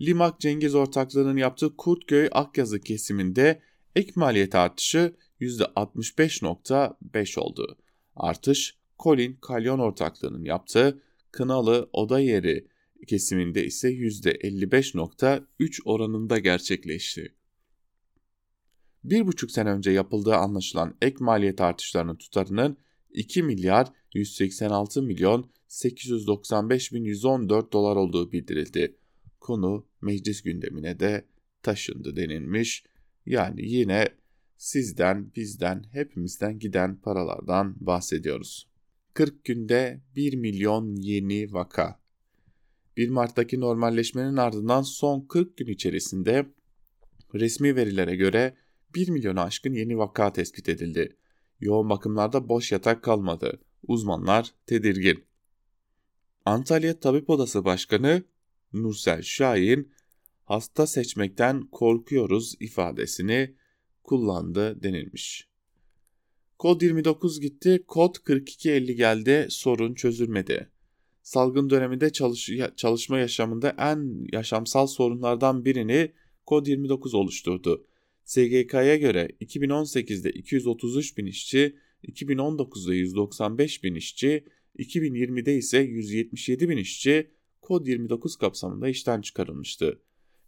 Limak 0.00 0.40
Cengiz 0.40 0.74
ortaklığının 0.74 1.36
yaptığı 1.36 1.76
Kurtköy 1.76 2.28
Akyazı 2.32 2.80
kesiminde 2.80 3.62
ek 3.96 4.12
maliyet 4.14 4.54
artışı 4.54 5.16
%65.5 5.40 7.40
oldu. 7.40 7.78
Artış 8.16 8.76
Colin 8.98 9.38
Kalyon 9.42 9.78
ortaklığının 9.78 10.44
yaptığı 10.44 11.02
Kınalı 11.32 11.90
Oda 11.92 12.20
Yeri 12.20 12.66
kesiminde 13.06 13.64
ise 13.64 13.88
%55.3 13.88 15.82
oranında 15.84 16.38
gerçekleşti. 16.38 17.34
Bir 19.04 19.26
buçuk 19.26 19.50
sene 19.50 19.70
önce 19.70 19.90
yapıldığı 19.90 20.34
anlaşılan 20.34 20.96
ek 21.02 21.16
maliyet 21.20 21.60
artışlarının 21.60 22.16
tutarının 22.16 22.76
2 23.10 23.42
milyar 23.42 23.88
186 24.14 25.02
milyon 25.02 25.50
895 25.70 26.92
bin 26.92 27.04
114 27.04 27.72
dolar 27.72 27.96
olduğu 27.96 28.32
bildirildi. 28.32 28.96
Konu 29.40 29.86
meclis 30.00 30.42
gündemine 30.42 31.00
de 31.00 31.24
taşındı 31.62 32.16
denilmiş. 32.16 32.84
Yani 33.26 33.68
yine 33.68 34.08
sizden, 34.56 35.34
bizden, 35.36 35.84
hepimizden 35.92 36.58
giden 36.58 36.96
paralardan 36.96 37.76
bahsediyoruz. 37.80 38.68
40 39.14 39.44
günde 39.44 40.00
1 40.16 40.36
milyon 40.36 40.96
yeni 40.96 41.52
vaka. 41.52 42.00
1 42.96 43.08
Mart'taki 43.08 43.60
normalleşmenin 43.60 44.36
ardından 44.36 44.82
son 44.82 45.20
40 45.20 45.56
gün 45.56 45.66
içerisinde 45.66 46.46
resmi 47.34 47.76
verilere 47.76 48.16
göre 48.16 48.56
1 48.94 49.08
milyonu 49.08 49.40
aşkın 49.40 49.72
yeni 49.72 49.98
vaka 49.98 50.32
tespit 50.32 50.68
edildi. 50.68 51.16
Yoğun 51.60 51.90
bakımlarda 51.90 52.48
boş 52.48 52.72
yatak 52.72 53.02
kalmadı. 53.02 53.60
Uzmanlar 53.82 54.54
tedirgin. 54.66 55.29
Antalya 56.44 57.00
Tabip 57.00 57.30
Odası 57.30 57.64
Başkanı 57.64 58.22
Nursel 58.72 59.22
Şahin 59.22 59.92
hasta 60.44 60.86
seçmekten 60.86 61.66
korkuyoruz 61.66 62.54
ifadesini 62.60 63.54
kullandı 64.04 64.82
denilmiş. 64.82 65.48
Kod 66.58 66.82
29 66.82 67.40
gitti, 67.40 67.84
kod 67.86 68.14
4250 68.28 68.96
geldi, 68.96 69.46
sorun 69.50 69.94
çözülmedi. 69.94 70.70
Salgın 71.22 71.70
döneminde 71.70 72.12
çalış 72.12 72.50
çalışma 72.76 73.18
yaşamında 73.18 73.74
en 73.78 74.26
yaşamsal 74.32 74.86
sorunlardan 74.86 75.64
birini 75.64 76.12
kod 76.46 76.66
29 76.66 77.14
oluşturdu. 77.14 77.86
SGK'ya 78.24 78.96
göre 78.96 79.28
2018'de 79.40 80.30
233 80.30 81.18
bin 81.18 81.26
işçi, 81.26 81.76
2019'da 82.04 82.94
195 82.94 83.84
bin 83.84 83.94
işçi, 83.94 84.44
2020'de 84.78 85.56
ise 85.56 85.78
177 85.78 86.68
bin 86.68 86.76
işçi 86.76 87.30
kod 87.60 87.86
29 87.86 88.36
kapsamında 88.36 88.88
işten 88.88 89.20
çıkarılmıştı. 89.20 90.00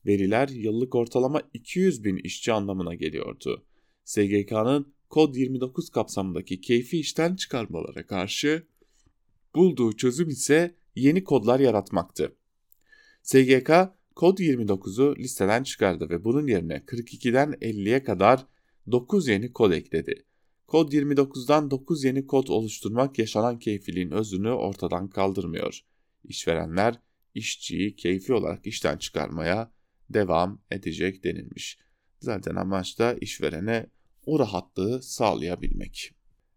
Veriler 0.06 0.48
yıllık 0.48 0.94
ortalama 0.94 1.42
200 1.54 2.04
bin 2.04 2.16
işçi 2.16 2.52
anlamına 2.52 2.94
geliyordu. 2.94 3.64
SGK'nın 4.04 4.92
kod 5.08 5.34
29 5.34 5.90
kapsamındaki 5.90 6.60
keyfi 6.60 7.00
işten 7.00 7.36
çıkarmalara 7.36 8.06
karşı 8.06 8.62
bulduğu 9.54 9.92
çözüm 9.92 10.28
ise 10.28 10.74
yeni 10.94 11.24
kodlar 11.24 11.60
yaratmaktı. 11.60 12.32
SGK 13.22 13.70
kod 14.14 14.38
29'u 14.38 15.16
listeden 15.16 15.62
çıkardı 15.62 16.10
ve 16.10 16.24
bunun 16.24 16.46
yerine 16.46 16.76
42'den 16.76 17.52
50'ye 17.52 18.02
kadar 18.02 18.46
9 18.90 19.28
yeni 19.28 19.52
kod 19.52 19.72
ekledi. 19.72 20.24
Kod 20.72 20.92
29'dan 20.92 21.70
9 21.70 22.04
yeni 22.04 22.26
kod 22.26 22.48
oluşturmak 22.48 23.18
yaşanan 23.18 23.58
keyfiliğin 23.58 24.10
özünü 24.10 24.50
ortadan 24.50 25.08
kaldırmıyor. 25.08 25.80
İşverenler 26.24 27.00
işçiyi 27.34 27.96
keyfi 27.96 28.32
olarak 28.32 28.66
işten 28.66 28.96
çıkarmaya 28.96 29.72
devam 30.10 30.62
edecek 30.70 31.24
denilmiş. 31.24 31.78
Zaten 32.20 32.54
amaç 32.54 32.98
da 32.98 33.14
işverene 33.14 33.86
o 34.26 34.38
rahatlığı 34.38 35.02
sağlayabilmek. 35.02 36.12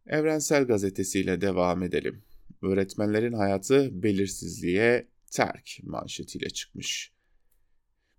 Evrensel 0.08 0.64
Gazetesiyle 0.68 1.42
devam 1.42 1.84
edelim. 1.84 2.24
Öğretmenlerin 2.62 3.34
hayatı 3.34 4.04
belirsizliğe 4.04 5.08
terk 5.32 5.80
manşetiyle 5.84 6.50
çıkmış. 6.50 7.12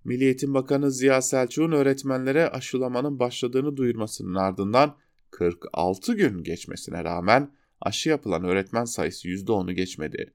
Milli 0.04 0.24
Eğitim 0.24 0.54
Bakanı 0.54 0.90
Ziya 0.90 1.22
Selçuk'un 1.22 1.72
öğretmenlere 1.72 2.48
aşılamanın 2.48 3.18
başladığını 3.18 3.76
duyurmasının 3.76 4.34
ardından 4.34 4.96
46 5.30 6.14
gün 6.14 6.42
geçmesine 6.42 7.04
rağmen 7.04 7.52
aşı 7.80 8.08
yapılan 8.08 8.44
öğretmen 8.44 8.84
sayısı 8.84 9.28
%10'u 9.28 9.72
geçmedi. 9.72 10.34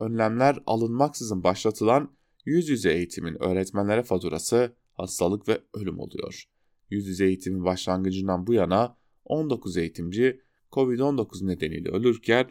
Önlemler 0.00 0.58
alınmaksızın 0.66 1.44
başlatılan 1.44 2.16
yüz 2.44 2.68
yüze 2.68 2.92
eğitimin 2.92 3.42
öğretmenlere 3.42 4.02
faturası 4.02 4.76
hastalık 4.92 5.48
ve 5.48 5.60
ölüm 5.74 5.98
oluyor. 5.98 6.44
Yüz 6.90 7.06
yüze 7.06 7.26
eğitimin 7.26 7.64
başlangıcından 7.64 8.46
bu 8.46 8.54
yana 8.54 8.96
19 9.24 9.76
eğitimci 9.76 10.40
COVID-19 10.72 11.46
nedeniyle 11.46 11.88
ölürken 11.88 12.50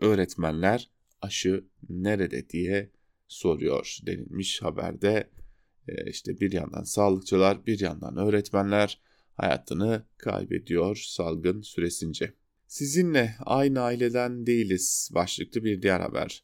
öğretmenler 0.00 0.90
aşı 1.20 1.64
nerede 1.88 2.48
diye 2.48 2.90
soruyor 3.28 3.98
denilmiş 4.06 4.62
haberde. 4.62 5.30
E, 5.88 6.10
işte 6.10 6.40
bir 6.40 6.52
yandan 6.52 6.82
sağlıkçılar 6.82 7.66
bir 7.66 7.80
yandan 7.80 8.16
öğretmenler 8.16 9.00
hayatını 9.34 10.04
kaybediyor 10.16 10.96
salgın 10.96 11.60
süresince. 11.60 12.34
Sizinle 12.66 13.34
aynı 13.40 13.80
aileden 13.80 14.46
değiliz 14.46 15.10
başlıklı 15.14 15.64
bir 15.64 15.82
diğer 15.82 16.00
haber. 16.00 16.42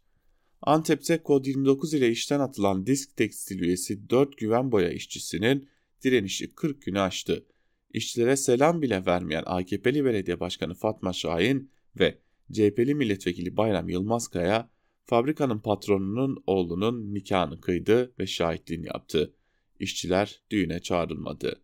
Antep'te 0.63 1.23
kod 1.23 1.45
29 1.45 1.95
ile 1.95 2.11
işten 2.11 2.41
atılan 2.41 2.87
disk 2.87 3.17
tekstil 3.17 3.61
üyesi 3.61 4.11
4 4.11 4.39
güven 4.39 4.73
boya 4.73 4.91
işçisinin 4.91 5.69
direnişi 6.05 6.55
40 6.55 6.83
günü 6.83 7.01
aştı. 7.01 7.47
İşçilere 7.93 8.37
selam 8.37 8.83
bile 8.83 9.07
vermeyen 9.07 9.43
AKP'li 9.47 10.05
belediye 10.05 10.41
başkanı 10.41 10.75
Fatma 10.75 11.13
Şahin 11.13 11.71
ve 11.99 12.19
CHP'li 12.53 12.95
milletvekili 12.95 13.57
Bayram 13.57 13.89
Yılmazkaya 13.89 14.71
fabrikanın 15.05 15.59
patronunun 15.59 16.43
oğlunun 16.47 17.15
nikahını 17.15 17.61
kıydı 17.61 18.13
ve 18.19 18.27
şahitliğini 18.27 18.87
yaptı. 18.87 19.35
İşçiler 19.81 20.43
düğüne 20.51 20.81
çağrılmadı. 20.81 21.61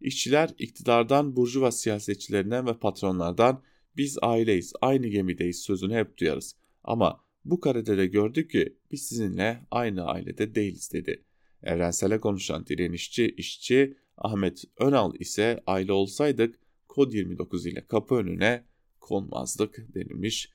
İşçiler 0.00 0.50
iktidardan 0.58 1.36
burjuva 1.36 1.70
siyasetçilerinden 1.70 2.66
ve 2.66 2.78
patronlardan 2.78 3.62
biz 3.96 4.18
aileyiz, 4.22 4.72
aynı 4.80 5.08
gemideyiz 5.08 5.62
sözünü 5.62 5.94
hep 5.94 6.18
duyarız. 6.18 6.56
Ama 6.84 7.24
bu 7.44 7.60
karede 7.60 7.96
de 7.98 8.06
gördük 8.06 8.50
ki 8.50 8.76
biz 8.92 9.02
sizinle 9.02 9.66
aynı 9.70 10.04
ailede 10.04 10.54
değiliz 10.54 10.92
dedi. 10.92 11.24
Evrensele 11.62 12.20
konuşan 12.20 12.66
direnişçi 12.66 13.34
işçi 13.36 13.96
Ahmet 14.16 14.64
Önal 14.76 15.14
ise 15.18 15.62
aile 15.66 15.92
olsaydık 15.92 16.58
kod 16.88 17.12
29 17.12 17.66
ile 17.66 17.86
kapı 17.86 18.14
önüne 18.14 18.64
konmazdık 19.00 19.94
denilmiş. 19.94 20.50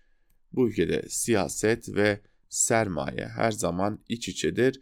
Bu 0.51 0.69
ülkede 0.69 1.05
siyaset 1.09 1.95
ve 1.95 2.21
sermaye 2.49 3.27
her 3.27 3.51
zaman 3.51 3.99
iç 4.09 4.29
içedir 4.29 4.81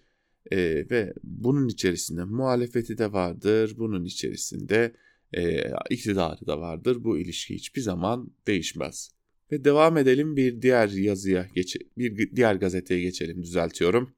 e, 0.51 0.57
ve 0.89 1.13
bunun 1.23 1.67
içerisinde 1.67 2.23
muhalefeti 2.23 2.97
de 2.97 3.13
vardır, 3.13 3.73
bunun 3.77 4.05
içerisinde 4.05 4.95
e, 5.33 5.63
iktidarı 5.89 6.47
da 6.47 6.61
vardır. 6.61 7.03
Bu 7.03 7.17
ilişki 7.17 7.55
hiçbir 7.55 7.81
zaman 7.81 8.31
değişmez. 8.47 9.11
Ve 9.51 9.65
devam 9.65 9.97
edelim 9.97 10.35
bir 10.35 10.61
diğer 10.61 10.89
yazıya 10.89 11.47
geç 11.55 11.77
bir 11.97 12.35
diğer 12.35 12.55
gazeteye 12.55 13.01
geçelim 13.01 13.43
düzeltiyorum. 13.43 14.13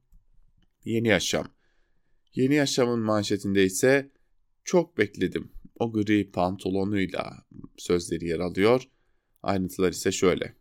Yeni 0.84 1.08
Yaşam. 1.08 1.46
Yeni 2.34 2.54
Yaşam'ın 2.54 3.00
manşetinde 3.00 3.64
ise 3.64 4.10
çok 4.64 4.98
bekledim. 4.98 5.52
O 5.78 5.92
gri 5.92 6.30
pantolonuyla 6.30 7.46
sözleri 7.76 8.28
yer 8.28 8.38
alıyor. 8.38 8.82
Ayrıntılar 9.42 9.90
ise 9.90 10.12
şöyle. 10.12 10.54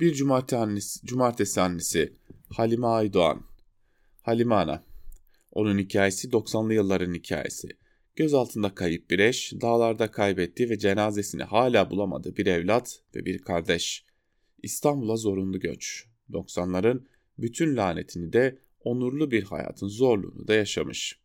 Bir 0.00 0.14
cumartesi 0.14 0.56
annesi, 0.56 1.06
cumartesi 1.06 1.60
annesi 1.60 2.12
Halime 2.50 2.86
Aydoğan. 2.86 3.53
Halime 4.24 4.54
Ana. 4.54 4.84
Onun 5.52 5.78
hikayesi 5.78 6.28
90'lı 6.28 6.74
yılların 6.74 7.14
hikayesi. 7.14 7.68
Göz 8.16 8.34
altında 8.34 8.74
kayıp 8.74 9.10
bir 9.10 9.18
eş, 9.18 9.52
dağlarda 9.60 10.10
kaybettiği 10.10 10.70
ve 10.70 10.78
cenazesini 10.78 11.42
hala 11.42 11.90
bulamadığı 11.90 12.36
bir 12.36 12.46
evlat 12.46 13.00
ve 13.14 13.26
bir 13.26 13.38
kardeş. 13.38 14.04
İstanbul'a 14.62 15.16
zorunlu 15.16 15.60
göç. 15.60 16.06
90'ların 16.30 17.06
bütün 17.38 17.76
lanetini 17.76 18.32
de 18.32 18.58
onurlu 18.80 19.30
bir 19.30 19.42
hayatın 19.42 19.88
zorluğunu 19.88 20.48
da 20.48 20.54
yaşamış. 20.54 21.20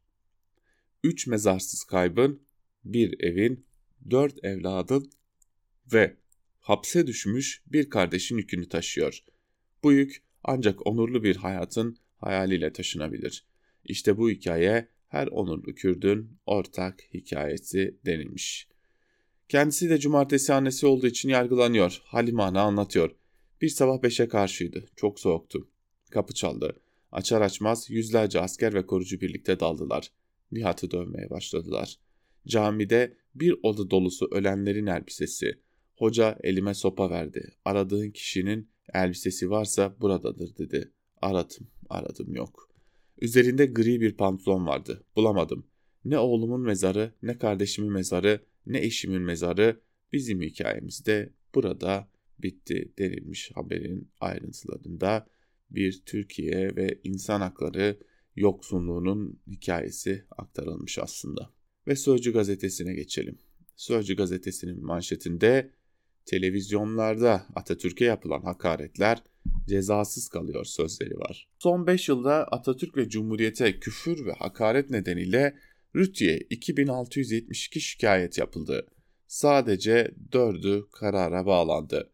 Üç 1.04 1.28
mezarsız 1.28 1.84
kaybın, 1.84 2.42
bir 2.86 3.24
evin, 3.24 3.66
dört 4.10 4.46
evladın 4.46 5.12
ve 5.94 6.16
hapse 6.60 7.08
düşmüş 7.08 7.64
bir 7.68 7.90
kardeşin 7.90 8.38
yükünü 8.38 8.70
taşıyor. 8.70 9.20
Bu 9.84 9.92
yük 9.92 10.24
ancak 10.44 10.88
onurlu 10.88 11.24
bir 11.24 11.36
hayatın 11.36 11.98
hayaliyle 12.20 12.74
taşınabilir. 12.74 13.46
İşte 13.86 14.18
bu 14.18 14.30
hikaye 14.30 14.88
her 15.08 15.28
onurlu 15.28 15.76
Kürdün 15.76 16.38
ortak 16.46 17.02
hikayesi 17.14 18.00
denilmiş. 18.06 18.68
Kendisi 19.50 19.90
de 19.90 19.98
cumartesi 19.98 20.54
annesi 20.54 20.88
olduğu 20.88 21.08
için 21.08 21.30
yargılanıyor. 21.30 22.02
Halime 22.04 22.44
Ana 22.44 22.62
anlatıyor. 22.62 23.16
Bir 23.62 23.70
sabah 23.70 24.04
beşe 24.04 24.28
karşıydı. 24.28 24.86
Çok 24.96 25.20
soğuktu. 25.20 25.70
Kapı 26.12 26.34
çaldı. 26.34 26.82
Açar 27.12 27.42
açmaz 27.42 27.90
yüzlerce 27.90 28.40
asker 28.40 28.74
ve 28.74 28.86
korucu 28.86 29.22
birlikte 29.22 29.60
daldılar. 29.60 30.12
Nihat'ı 30.52 30.92
dövmeye 30.92 31.30
başladılar. 31.30 32.00
Camide 32.48 33.18
bir 33.36 33.56
oda 33.64 33.90
dolusu 33.90 34.28
ölenlerin 34.32 34.88
elbisesi. 34.88 35.60
Hoca 35.96 36.38
elime 36.44 36.74
sopa 36.74 37.10
verdi. 37.10 37.54
Aradığın 37.66 38.12
kişinin 38.12 38.70
elbisesi 38.94 39.50
varsa 39.50 39.96
buradadır 40.02 40.58
dedi. 40.58 40.92
Aradım, 41.22 41.68
aradım 41.90 42.36
yok. 42.36 42.70
Üzerinde 43.22 43.66
gri 43.66 44.02
bir 44.02 44.18
pantolon 44.18 44.68
vardı. 44.68 45.04
Bulamadım. 45.16 45.68
Ne 46.06 46.18
oğlumun 46.18 46.62
mezarı, 46.62 47.14
ne 47.24 47.38
kardeşimin 47.38 47.92
mezarı, 47.92 48.46
ne 48.66 48.80
eşimin 48.80 49.22
mezarı 49.22 49.82
bizim 50.14 50.42
hikayemizde 50.42 51.34
burada 51.56 52.12
bitti 52.40 52.94
denilmiş 52.98 53.52
haberin 53.56 54.12
ayrıntılarında 54.20 55.28
bir 55.70 56.02
Türkiye 56.06 56.76
ve 56.76 57.00
insan 57.04 57.42
hakları 57.42 58.00
yoksunluğunun 58.36 59.40
hikayesi 59.48 60.26
aktarılmış 60.38 61.00
aslında. 61.00 61.54
Ve 61.88 61.96
Sözcü 61.96 62.34
gazetesine 62.34 62.94
geçelim. 62.94 63.38
Sözcü 63.76 64.16
gazetesinin 64.16 64.86
manşetinde 64.86 65.72
televizyonlarda 66.26 67.46
Atatürk'e 67.56 68.06
yapılan 68.06 68.42
hakaretler 68.42 69.24
cezasız 69.68 70.30
kalıyor 70.30 70.66
sözleri 70.66 71.18
var. 71.18 71.48
Son 71.60 71.88
5 71.88 72.10
yılda 72.10 72.44
Atatürk 72.44 72.98
ve 72.98 73.10
Cumhuriyete 73.10 73.80
küfür 73.80 74.26
ve 74.26 74.32
hakaret 74.32 74.90
nedeniyle 74.90 75.56
Rütü'ye 75.96 76.38
2672 76.50 77.82
şikayet 77.82 78.38
yapıldı. 78.38 78.88
Sadece 79.28 80.12
4'ü 80.32 80.90
karara 80.92 81.46
bağlandı. 81.46 82.10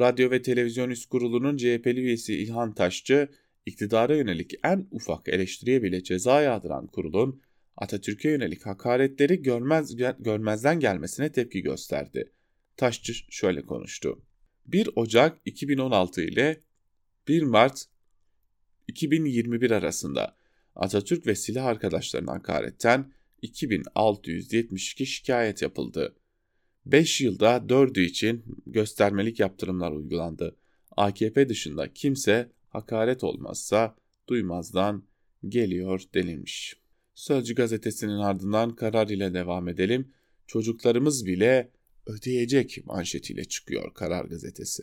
Radyo 0.00 0.30
ve 0.30 0.42
Televizyon 0.42 0.90
Üst 0.90 1.08
Kurulu'nun 1.08 1.56
CHP'li 1.56 2.00
üyesi 2.00 2.34
İlhan 2.34 2.74
Taşçı, 2.74 3.28
iktidara 3.66 4.16
yönelik 4.16 4.54
en 4.64 4.86
ufak 4.90 5.28
eleştiriye 5.28 5.82
bile 5.82 6.02
ceza 6.02 6.42
yağdıran 6.42 6.86
kurulun 6.86 7.40
Atatürk'e 7.76 8.30
yönelik 8.30 8.66
hakaretleri 8.66 9.42
görmez, 9.42 9.96
görmezden 10.18 10.80
gelmesine 10.80 11.32
tepki 11.32 11.62
gösterdi. 11.62 12.32
Taşçı 12.76 13.12
şöyle 13.30 13.62
konuştu. 13.62 14.22
1 14.66 14.88
Ocak 14.96 15.38
2016 15.44 16.22
ile 16.22 16.60
1 17.28 17.42
Mart 17.42 17.84
2021 18.88 19.70
arasında 19.70 20.36
Atatürk 20.76 21.26
ve 21.26 21.34
silah 21.34 21.64
arkadaşlarına 21.64 22.32
hakaretten 22.32 23.12
2672 23.42 25.06
şikayet 25.06 25.62
yapıldı. 25.62 26.14
5 26.86 27.20
yılda 27.20 27.56
4'ü 27.56 28.00
için 28.00 28.44
göstermelik 28.66 29.40
yaptırımlar 29.40 29.92
uygulandı. 29.92 30.56
AKP 30.96 31.48
dışında 31.48 31.92
kimse 31.92 32.52
hakaret 32.68 33.24
olmazsa 33.24 33.96
duymazdan 34.28 35.04
geliyor 35.48 36.02
denilmiş. 36.14 36.76
Sözcü 37.14 37.54
gazetesinin 37.54 38.18
ardından 38.18 38.76
karar 38.76 39.08
ile 39.08 39.34
devam 39.34 39.68
edelim. 39.68 40.12
Çocuklarımız 40.46 41.26
bile 41.26 41.70
ödeyecek 42.06 42.86
manşetiyle 42.86 43.44
çıkıyor 43.44 43.94
Karar 43.94 44.24
Gazetesi. 44.24 44.82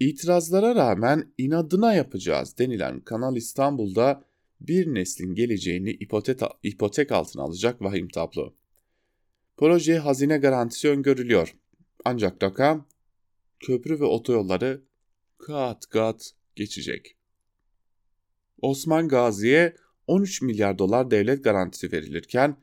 İtirazlara 0.00 0.74
rağmen 0.74 1.32
inadına 1.38 1.94
yapacağız 1.94 2.58
denilen 2.58 3.00
Kanal 3.00 3.36
İstanbul'da 3.36 4.24
bir 4.60 4.94
neslin 4.94 5.34
geleceğini 5.34 5.90
ipotek, 6.62 7.12
altına 7.12 7.42
alacak 7.42 7.82
vahim 7.82 8.08
tablo. 8.08 8.54
Projeye 9.56 9.98
hazine 9.98 10.38
garantisi 10.38 10.88
öngörülüyor. 10.88 11.56
Ancak 12.04 12.42
rakam 12.42 12.86
köprü 13.60 14.00
ve 14.00 14.04
otoyolları 14.04 14.82
kat 15.38 15.86
kat 15.86 16.32
geçecek. 16.56 17.16
Osman 18.62 19.08
Gazi'ye 19.08 19.76
13 20.06 20.42
milyar 20.42 20.78
dolar 20.78 21.10
devlet 21.10 21.44
garantisi 21.44 21.92
verilirken 21.92 22.56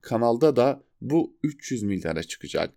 kanalda 0.00 0.56
da 0.56 0.82
bu 1.00 1.36
300 1.42 1.82
milyara 1.82 2.22
çıkacak. 2.22 2.74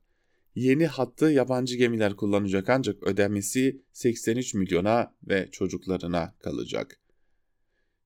Yeni 0.55 0.87
hattı 0.87 1.25
yabancı 1.25 1.75
gemiler 1.75 2.15
kullanacak 2.15 2.69
ancak 2.69 3.03
ödemesi 3.03 3.81
83 3.93 4.53
milyona 4.53 5.15
ve 5.27 5.49
çocuklarına 5.51 6.35
kalacak. 6.39 6.97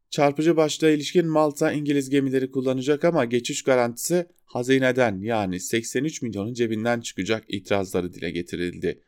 Çarpıcı 0.09 0.57
başlığa 0.57 0.89
ilişkin 0.89 1.27
Malta 1.27 1.71
İngiliz 1.71 2.09
gemileri 2.09 2.51
kullanacak 2.51 3.05
ama 3.05 3.25
geçiş 3.25 3.63
garantisi 3.63 4.27
hazineden 4.45 5.21
yani 5.21 5.59
83 5.59 6.21
milyonun 6.21 6.53
cebinden 6.53 7.01
çıkacak 7.01 7.43
itirazları 7.47 8.13
dile 8.13 8.31
getirildi. 8.31 9.01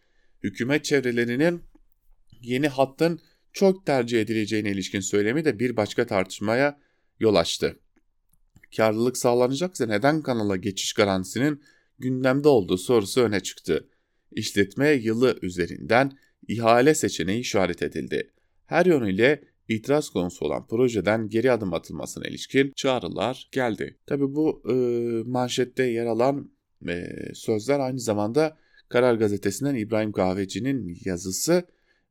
Hükümet 0.43 0.85
çevrelerinin 0.85 1.63
yeni 2.41 2.67
hattın 2.67 3.19
çok 3.53 3.85
tercih 3.85 4.21
edileceğine 4.21 4.71
ilişkin 4.71 4.99
söylemi 4.99 5.45
de 5.45 5.59
bir 5.59 5.77
başka 5.77 6.05
tartışmaya 6.05 6.79
yol 7.19 7.35
açtı. 7.35 7.79
Karlılık 8.77 9.17
sağlanacaksa 9.17 9.85
neden 9.85 10.21
kanala 10.21 10.55
geçiş 10.55 10.93
garantisinin 10.93 11.61
gündemde 11.99 12.47
olduğu 12.47 12.77
sorusu 12.77 13.21
öne 13.21 13.39
çıktı. 13.39 13.89
İşletme 14.31 14.89
yılı 14.89 15.39
üzerinden 15.41 16.11
ihale 16.47 16.95
seçeneği 16.95 17.39
işaret 17.39 17.83
edildi. 17.83 18.31
Her 18.65 18.85
yönüyle 18.85 19.43
itiraz 19.67 20.09
konusu 20.09 20.45
olan 20.45 20.67
projeden 20.67 21.29
geri 21.29 21.51
adım 21.51 21.73
atılmasına 21.73 22.27
ilişkin 22.27 22.71
çağrılar 22.75 23.49
geldi. 23.51 23.97
Tabi 24.05 24.35
bu 24.35 24.63
e, 24.69 24.73
manşette 25.29 25.83
yer 25.83 26.05
alan 26.05 26.51
e, 26.87 27.07
sözler 27.33 27.79
aynı 27.79 27.99
zamanda 27.99 28.57
Karar 28.89 29.15
Gazetesi'nden 29.15 29.75
İbrahim 29.75 30.11
Kahveci'nin 30.11 30.97
yazısı. 31.05 31.63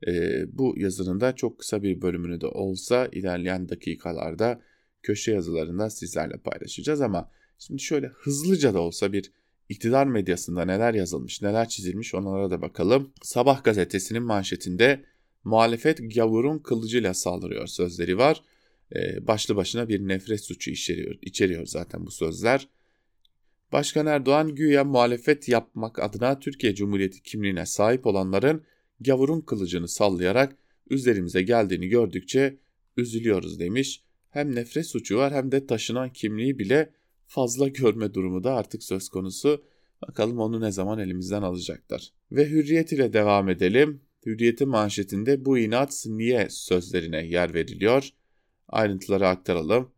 E, 0.07 0.43
bu 0.59 0.75
yazının 0.77 1.21
da 1.21 1.35
çok 1.35 1.59
kısa 1.59 1.83
bir 1.83 2.03
bölümünü 2.03 2.41
de 2.41 2.47
olsa 2.47 3.09
ilerleyen 3.13 3.69
dakikalarda 3.69 4.61
köşe 5.03 5.33
yazılarında 5.33 5.91
sizlerle 5.91 6.37
paylaşacağız 6.39 7.01
ama 7.01 7.31
şimdi 7.59 7.83
şöyle 7.83 8.07
hızlıca 8.07 8.75
da 8.75 8.81
olsa 8.81 9.13
bir 9.13 9.33
iktidar 9.69 10.07
medyasında 10.07 10.65
neler 10.65 10.95
yazılmış, 10.95 11.43
neler 11.43 11.69
çizilmiş 11.69 12.15
onlara 12.15 12.51
da 12.51 12.63
bakalım. 12.63 13.13
Sabah 13.23 13.65
gazetesinin 13.65 14.23
manşetinde 14.23 15.05
muhalefet 15.45 16.15
gavurun 16.15 16.59
kılıcıyla 16.59 17.15
saldırıyor 17.15 17.67
sözleri 17.67 18.19
var. 18.19 18.43
Ee, 18.95 19.27
başlı 19.27 19.57
başına 19.57 19.89
bir 19.89 20.01
nefret 20.01 20.41
suçu 20.41 20.71
içeriyor, 20.71 21.15
içeriyor 21.23 21.67
zaten 21.67 22.07
bu 22.07 22.11
sözler. 22.11 22.69
Başkan 23.73 24.07
Erdoğan 24.07 24.55
güya 24.55 24.85
muhalefet 24.85 25.49
yapmak 25.49 25.99
adına 25.99 26.39
Türkiye 26.39 26.75
Cumhuriyeti 26.75 27.23
kimliğine 27.23 27.67
sahip 27.67 28.07
olanların 28.07 28.63
gavurun 29.01 29.41
kılıcını 29.41 29.89
sallayarak 29.89 30.57
üzerimize 30.91 31.43
geldiğini 31.43 31.89
gördükçe 31.89 32.57
üzülüyoruz 32.97 33.61
demiş. 33.61 34.03
Hem 34.31 34.55
nefret 34.55 34.87
suçu 34.87 35.17
var 35.17 35.35
hem 35.35 35.53
de 35.53 35.67
taşınan 35.67 36.13
kimliği 36.13 36.59
bile 36.59 36.91
fazla 37.27 37.69
görme 37.69 38.15
durumu 38.15 38.45
da 38.45 38.55
artık 38.55 38.83
söz 38.83 39.09
konusu. 39.09 39.65
Bakalım 40.09 40.39
onu 40.39 40.61
ne 40.61 40.73
zaman 40.73 40.99
elimizden 40.99 41.43
alacaklar. 41.43 42.13
Ve 42.33 42.49
hürriyet 42.51 42.93
ile 42.93 43.13
devam 43.13 43.49
edelim. 43.49 44.01
Hürriyet'in 44.27 44.69
manşetinde 44.69 45.45
bu 45.45 45.59
inat 45.59 46.05
niye 46.07 46.47
sözlerine 46.51 47.27
yer 47.27 47.55
veriliyor. 47.55 48.11
Ayrıntıları 48.69 49.29
aktaralım. 49.29 49.91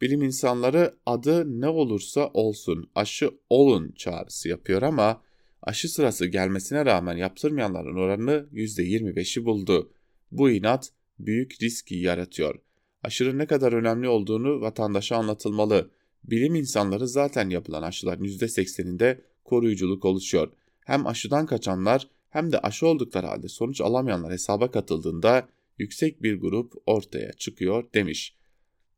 Bilim 0.00 0.22
insanları 0.22 0.94
adı 1.06 1.60
ne 1.60 1.68
olursa 1.68 2.30
olsun 2.34 2.90
aşı 2.94 3.30
olun 3.50 3.92
çağrısı 3.96 4.48
yapıyor 4.48 4.82
ama 4.82 5.22
aşı 5.62 5.88
sırası 5.88 6.26
gelmesine 6.26 6.84
rağmen 6.84 7.16
yaptırmayanların 7.16 7.96
oranı 7.96 8.46
%25'i 8.52 9.44
buldu. 9.44 9.92
Bu 10.32 10.50
inat 10.50 10.92
büyük 11.18 11.62
riski 11.62 11.94
yaratıyor. 11.94 12.54
Aşırı 13.02 13.38
ne 13.38 13.46
kadar 13.46 13.72
önemli 13.72 14.08
olduğunu 14.08 14.60
vatandaşa 14.60 15.16
anlatılmalı. 15.16 15.90
Bilim 16.24 16.54
insanları 16.54 17.08
zaten 17.08 17.50
yapılan 17.50 17.82
aşıların 17.82 18.24
%80'inde 18.24 19.20
koruyuculuk 19.44 20.04
oluşuyor. 20.04 20.52
Hem 20.80 21.06
aşıdan 21.06 21.46
kaçanlar 21.46 22.08
hem 22.30 22.52
de 22.52 22.58
aşı 22.58 22.86
oldukları 22.86 23.26
halde 23.26 23.48
sonuç 23.48 23.80
alamayanlar 23.80 24.32
hesaba 24.32 24.70
katıldığında 24.70 25.48
yüksek 25.78 26.22
bir 26.22 26.40
grup 26.40 26.72
ortaya 26.86 27.32
çıkıyor 27.32 27.84
demiş. 27.94 28.36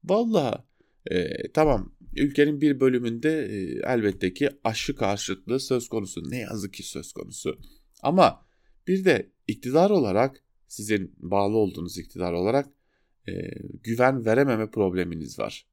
Valla 0.05 0.65
e, 1.11 1.49
tamam 1.53 1.93
ülkenin 2.17 2.61
bir 2.61 2.81
bölümünde 2.81 3.31
e, 3.31 3.57
elbette 3.93 4.35
ki 4.35 4.51
aşı 4.65 4.97
karşıtlığı 4.97 5.61
söz 5.61 5.89
konusu. 5.89 6.31
Ne 6.31 6.39
yazık 6.39 6.75
ki 6.75 6.83
söz 6.83 7.13
konusu. 7.13 7.59
Ama 8.03 8.47
bir 8.87 9.05
de 9.05 9.31
iktidar 9.49 9.91
olarak 9.91 10.43
sizin 10.67 11.15
bağlı 11.19 11.57
olduğunuz 11.57 11.99
iktidar 11.99 12.33
olarak 12.33 12.67
e, 13.29 13.33
güven 13.83 14.25
verememe 14.25 14.71
probleminiz 14.71 15.39
var. 15.39 15.67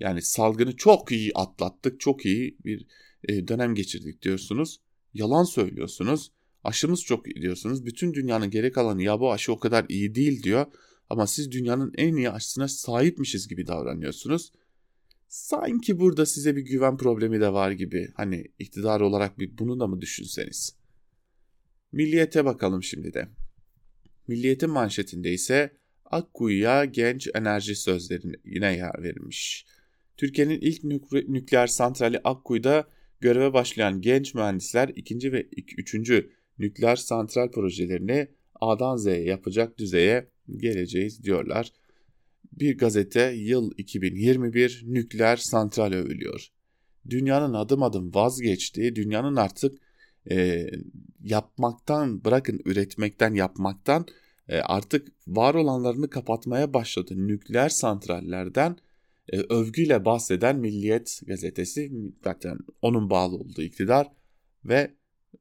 Yani 0.00 0.22
salgını 0.22 0.76
çok 0.76 1.12
iyi 1.12 1.32
atlattık, 1.34 2.00
çok 2.00 2.26
iyi 2.26 2.56
bir 2.64 2.86
e, 3.28 3.48
dönem 3.48 3.74
geçirdik 3.74 4.22
diyorsunuz. 4.22 4.80
Yalan 5.14 5.44
söylüyorsunuz. 5.44 6.32
Aşımız 6.64 7.02
çok 7.02 7.26
iyi 7.26 7.42
diyorsunuz. 7.42 7.86
Bütün 7.86 8.14
dünyanın 8.14 8.50
geri 8.50 8.72
kalanı 8.72 9.02
ya 9.02 9.20
bu 9.20 9.32
aşı 9.32 9.52
o 9.52 9.58
kadar 9.58 9.86
iyi 9.88 10.14
değil 10.14 10.42
diyor. 10.42 10.66
Ama 11.10 11.26
siz 11.26 11.50
dünyanın 11.50 11.92
en 11.96 12.16
iyi 12.16 12.30
aşısına 12.30 12.68
sahipmişiz 12.68 13.48
gibi 13.48 13.66
davranıyorsunuz. 13.66 14.52
Sanki 15.28 15.98
burada 15.98 16.26
size 16.26 16.56
bir 16.56 16.62
güven 16.62 16.96
problemi 16.96 17.40
de 17.40 17.52
var 17.52 17.70
gibi. 17.70 18.08
Hani 18.14 18.44
iktidar 18.58 19.00
olarak 19.00 19.38
bir 19.38 19.58
bunu 19.58 19.80
da 19.80 19.86
mı 19.86 20.00
düşünseniz? 20.00 20.76
Milliyete 21.92 22.44
bakalım 22.44 22.82
şimdi 22.82 23.14
de. 23.14 23.28
Milliyetin 24.28 24.70
manşetinde 24.70 25.32
ise 25.32 25.76
Akkuyu'ya 26.04 26.84
genç 26.84 27.28
enerji 27.34 27.76
sözlerine 27.76 28.76
yer 28.76 29.02
verilmiş. 29.02 29.66
Türkiye'nin 30.16 30.58
ilk 30.60 30.84
nükleer 31.28 31.66
santrali 31.66 32.20
Akkuyu'da 32.24 32.88
göreve 33.20 33.52
başlayan 33.52 34.00
genç 34.00 34.34
mühendisler 34.34 34.88
ikinci 34.88 35.32
ve 35.32 35.46
üçüncü 35.78 36.30
nükleer 36.58 36.96
santral 36.96 37.50
projelerini 37.50 38.28
A'dan 38.60 38.96
Z'ye 38.96 39.24
yapacak 39.24 39.78
düzeye 39.78 40.28
geleceğiz 40.56 41.24
diyorlar. 41.24 41.72
Bir 42.52 42.78
gazete 42.78 43.32
yıl 43.32 43.70
2021 43.78 44.82
nükleer 44.86 45.36
santral 45.36 45.92
övülüyor. 45.92 46.48
Dünyanın 47.10 47.54
adım 47.54 47.82
adım 47.82 48.14
vazgeçtiği, 48.14 48.96
dünyanın 48.96 49.36
artık 49.36 49.78
e, 50.30 50.66
yapmaktan 51.22 52.24
bırakın 52.24 52.60
üretmekten 52.64 53.34
yapmaktan 53.34 54.06
e, 54.48 54.58
artık 54.58 55.08
var 55.26 55.54
olanlarını 55.54 56.10
kapatmaya 56.10 56.74
başladı. 56.74 57.28
Nükleer 57.28 57.68
santrallerden 57.68 58.76
övgüyle 59.32 60.04
bahseden 60.04 60.58
Milliyet 60.58 61.20
gazetesi 61.26 61.92
zaten 62.24 62.58
onun 62.82 63.10
bağlı 63.10 63.36
olduğu 63.36 63.62
iktidar 63.62 64.06
ve 64.64 64.90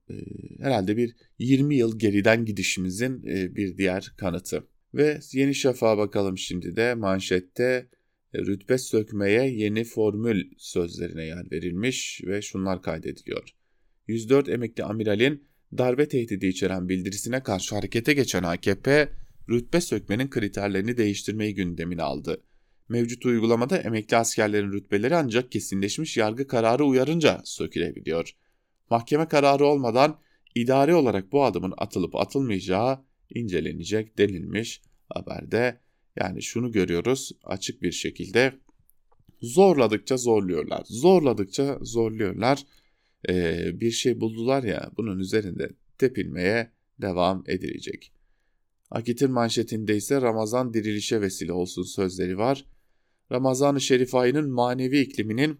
e, 0.09 0.13
herhalde 0.59 0.97
bir 0.97 1.15
20 1.39 1.75
yıl 1.75 1.99
geriden 1.99 2.45
gidişimizin 2.45 3.23
e, 3.27 3.55
bir 3.55 3.77
diğer 3.77 4.13
kanıtı. 4.17 4.67
Ve 4.93 5.19
Yeni 5.31 5.55
Şafak'a 5.55 5.97
bakalım 5.97 6.37
şimdi 6.37 6.75
de 6.75 6.93
manşette 6.93 7.89
e, 8.33 8.39
rütbe 8.39 8.77
sökmeye 8.77 9.51
yeni 9.51 9.83
formül 9.83 10.51
sözlerine 10.57 11.25
yer 11.25 11.51
verilmiş 11.51 12.21
ve 12.27 12.41
şunlar 12.41 12.81
kaydediliyor. 12.81 13.49
104 14.07 14.49
emekli 14.49 14.83
amiralin 14.83 15.43
darbe 15.77 16.07
tehdidi 16.07 16.47
içeren 16.47 16.89
bildirisine 16.89 17.43
karşı 17.43 17.75
harekete 17.75 18.13
geçen 18.13 18.43
AKP, 18.43 19.09
rütbe 19.49 19.81
sökmenin 19.81 20.29
kriterlerini 20.29 20.97
değiştirmeyi 20.97 21.55
gündemine 21.55 22.01
aldı. 22.01 22.43
Mevcut 22.89 23.25
uygulamada 23.25 23.77
emekli 23.77 24.17
askerlerin 24.17 24.71
rütbeleri 24.71 25.15
ancak 25.15 25.51
kesinleşmiş 25.51 26.17
yargı 26.17 26.47
kararı 26.47 26.85
uyarınca 26.85 27.41
sökülebiliyor. 27.43 28.35
Mahkeme 28.89 29.27
kararı 29.27 29.65
olmadan 29.65 30.19
idari 30.55 30.95
olarak 30.95 31.31
bu 31.31 31.43
adımın 31.43 31.73
atılıp 31.77 32.15
atılmayacağı 32.15 32.99
incelenecek 33.29 34.17
denilmiş 34.17 34.81
haberde. 35.09 35.79
Yani 36.15 36.41
şunu 36.41 36.71
görüyoruz 36.71 37.31
açık 37.43 37.81
bir 37.81 37.91
şekilde 37.91 38.53
zorladıkça 39.41 40.17
zorluyorlar. 40.17 40.83
Zorladıkça 40.85 41.77
zorluyorlar. 41.81 42.63
Ee, 43.29 43.79
bir 43.79 43.91
şey 43.91 44.21
buldular 44.21 44.63
ya 44.63 44.91
bunun 44.97 45.19
üzerinde 45.19 45.69
tepinmeye 45.97 46.71
devam 47.01 47.43
edilecek. 47.47 48.11
Akit'in 48.91 49.31
manşetinde 49.31 49.95
ise 49.95 50.21
Ramazan 50.21 50.73
dirilişe 50.73 51.21
vesile 51.21 51.53
olsun 51.53 51.83
sözleri 51.83 52.37
var. 52.37 52.65
Ramazan-ı 53.33 53.81
Şerif 53.81 54.15
ayının 54.15 54.49
manevi 54.49 54.99
ikliminin 54.99 55.59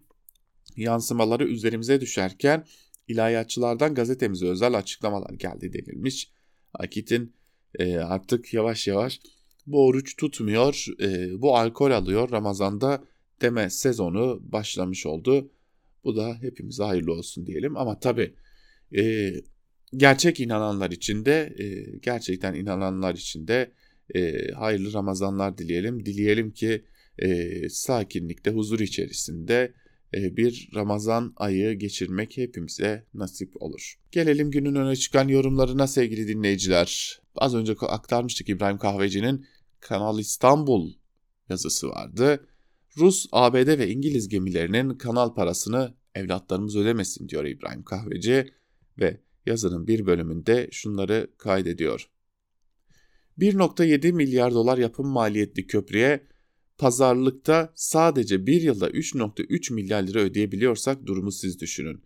yansımaları 0.76 1.44
üzerimize 1.44 2.00
düşerken 2.00 2.64
ilahiyatçılardan 3.08 3.94
gazetemize 3.94 4.46
özel 4.46 4.74
açıklamalar 4.74 5.34
geldi 5.34 5.72
denilmiş. 5.72 6.30
Akit'in 6.74 7.34
e, 7.78 7.96
artık 7.96 8.54
yavaş 8.54 8.88
yavaş 8.88 9.20
bu 9.66 9.86
oruç 9.86 10.16
tutmuyor, 10.16 10.86
e, 11.00 11.42
bu 11.42 11.56
alkol 11.56 11.90
alıyor 11.90 12.30
Ramazan'da 12.30 13.04
deme 13.42 13.70
sezonu 13.70 14.40
başlamış 14.52 15.06
oldu. 15.06 15.50
Bu 16.04 16.16
da 16.16 16.36
hepimize 16.40 16.84
hayırlı 16.84 17.12
olsun 17.12 17.46
diyelim 17.46 17.76
ama 17.76 18.00
tabii 18.00 18.34
e, 18.96 19.32
gerçek 19.96 20.40
inananlar 20.40 20.90
için 20.90 21.24
de 21.24 21.54
e, 21.58 21.96
gerçekten 22.02 22.54
inananlar 22.54 23.14
için 23.14 23.48
de 23.48 23.70
e, 24.14 24.50
hayırlı 24.52 24.92
Ramazanlar 24.92 25.58
dileyelim. 25.58 26.06
Dileyelim 26.06 26.50
ki 26.50 26.84
e, 27.18 27.68
sakinlikte, 27.68 28.50
huzur 28.50 28.80
içerisinde 28.80 29.74
e, 30.14 30.36
bir 30.36 30.70
Ramazan 30.74 31.32
ayı 31.36 31.72
geçirmek 31.72 32.36
hepimize 32.36 33.06
nasip 33.14 33.62
olur. 33.62 33.94
Gelelim 34.12 34.50
günün 34.50 34.74
öne 34.74 34.96
çıkan 34.96 35.28
yorumlarına 35.28 35.86
sevgili 35.86 36.28
dinleyiciler. 36.28 37.20
Az 37.36 37.54
önce 37.54 37.72
aktarmıştık 37.80 38.48
İbrahim 38.48 38.78
Kahveci'nin 38.78 39.46
Kanal 39.80 40.18
İstanbul 40.18 40.92
yazısı 41.48 41.88
vardı. 41.88 42.48
Rus, 42.96 43.26
ABD 43.32 43.78
ve 43.78 43.88
İngiliz 43.88 44.28
gemilerinin 44.28 44.90
kanal 44.90 45.34
parasını 45.34 45.94
evlatlarımız 46.14 46.76
ödemesin 46.76 47.28
diyor 47.28 47.44
İbrahim 47.44 47.82
Kahveci 47.82 48.52
ve 48.98 49.20
yazının 49.46 49.86
bir 49.86 50.06
bölümünde 50.06 50.68
şunları 50.72 51.30
kaydediyor. 51.38 52.10
1.7 53.38 54.12
milyar 54.12 54.54
dolar 54.54 54.78
yapım 54.78 55.06
maliyetli 55.06 55.66
köprüye 55.66 56.26
pazarlıkta 56.78 57.72
sadece 57.74 58.46
bir 58.46 58.62
yılda 58.62 58.90
3.3 58.90 59.72
milyar 59.72 60.02
lira 60.02 60.18
ödeyebiliyorsak 60.18 61.06
durumu 61.06 61.32
siz 61.32 61.60
düşünün. 61.60 62.02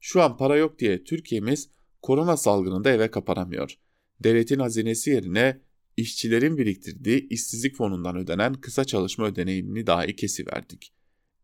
Şu 0.00 0.22
an 0.22 0.36
para 0.36 0.56
yok 0.56 0.78
diye 0.78 1.04
Türkiye'miz 1.04 1.70
korona 2.02 2.36
salgınında 2.36 2.90
eve 2.90 3.10
kapanamıyor. 3.10 3.74
Devletin 4.20 4.58
hazinesi 4.58 5.10
yerine 5.10 5.60
işçilerin 5.96 6.58
biriktirdiği 6.58 7.28
işsizlik 7.28 7.76
fonundan 7.76 8.16
ödenen 8.16 8.54
kısa 8.54 8.84
çalışma 8.84 9.26
ödeneğini 9.26 9.86
dahi 9.86 10.16
kesiverdik. 10.16 10.92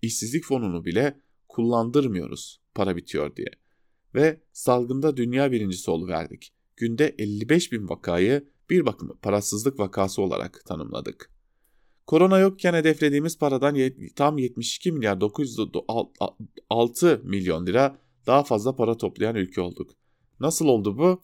İşsizlik 0.03 0.45
fonunu 0.45 0.85
bile 0.85 1.21
kullandırmıyoruz 1.49 2.61
para 2.75 2.97
bitiyor 2.97 3.37
diye. 3.37 3.51
Ve 4.15 4.41
salgında 4.53 5.17
dünya 5.17 5.53
birincisi 5.53 5.91
oluverdik. 5.91 6.53
Günde 6.77 7.15
55 7.19 7.73
bin 7.73 7.89
vakayı 7.89 8.49
bir 8.71 8.87
bakımı 8.87 9.17
parasızlık 9.17 9.79
vakası 9.79 10.23
olarak 10.23 10.62
tanımladık. 10.67 11.36
Korona 12.07 12.38
yokken 12.38 12.75
hedeflediğimiz 12.75 13.38
paradan 13.38 13.77
tam 14.16 14.38
72 14.38 14.92
milyar 14.92 15.21
906 15.21 17.21
milyon 17.25 17.66
lira 17.66 17.99
daha 18.27 18.45
fazla 18.45 18.77
para 18.77 18.97
toplayan 18.97 19.37
ülke 19.37 19.61
olduk. 19.61 19.90
Nasıl 20.40 20.66
oldu 20.66 20.99
bu? 20.99 21.23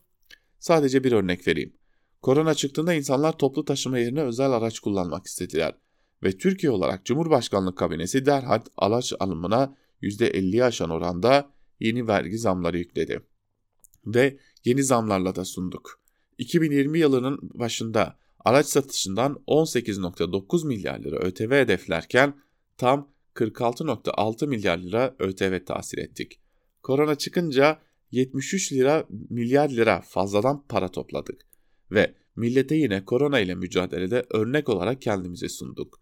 Sadece 0.59 1.05
bir 1.05 1.12
örnek 1.12 1.49
vereyim. 1.49 1.77
Korona 2.23 2.55
çıktığında 2.55 2.95
insanlar 2.95 3.38
toplu 3.38 3.64
taşıma 3.64 3.99
yerine 3.99 4.23
özel 4.23 4.51
araç 4.51 4.81
kullanmak 4.81 5.27
istediler 5.27 5.75
ve 6.23 6.38
Türkiye 6.38 6.73
olarak 6.73 7.05
Cumhurbaşkanlık 7.05 7.79
kabinesi 7.79 8.27
derhal 8.27 8.61
araç 8.77 9.12
alımına 9.21 9.77
%50'yi 10.03 10.64
aşan 10.64 10.90
oranda 10.90 11.51
yeni 11.81 12.09
vergi 12.09 12.38
zamları 12.38 12.79
yükledi. 12.79 13.23
Ve 14.07 14.38
yeni 14.64 14.83
zamlarla 14.83 15.35
da 15.35 15.45
sunduk. 15.45 16.01
2020 16.38 16.99
yılının 16.99 17.38
başında 17.42 18.18
araç 18.44 18.66
satışından 18.66 19.42
18.9 19.46 20.66
milyar 20.66 20.98
lira 20.98 21.16
ÖTV 21.16 21.52
hedeflerken 21.52 22.35
tam 22.76 23.12
46.6 23.35 24.46
milyar 24.46 24.78
lira 24.78 25.14
ÖTV 25.18 25.64
tahsil 25.64 25.98
ettik. 25.98 26.40
Korona 26.83 27.14
çıkınca 27.14 27.78
73 28.11 28.72
lira 28.72 29.07
milyar 29.31 29.70
lira 29.70 30.00
fazladan 30.00 30.66
para 30.68 30.88
topladık 30.88 31.40
ve 31.90 32.14
millete 32.37 32.74
yine 32.74 33.05
korona 33.05 33.40
ile 33.40 33.55
mücadelede 33.55 34.26
örnek 34.31 34.68
olarak 34.68 35.02
kendimizi 35.02 35.48
sunduk. 35.48 36.00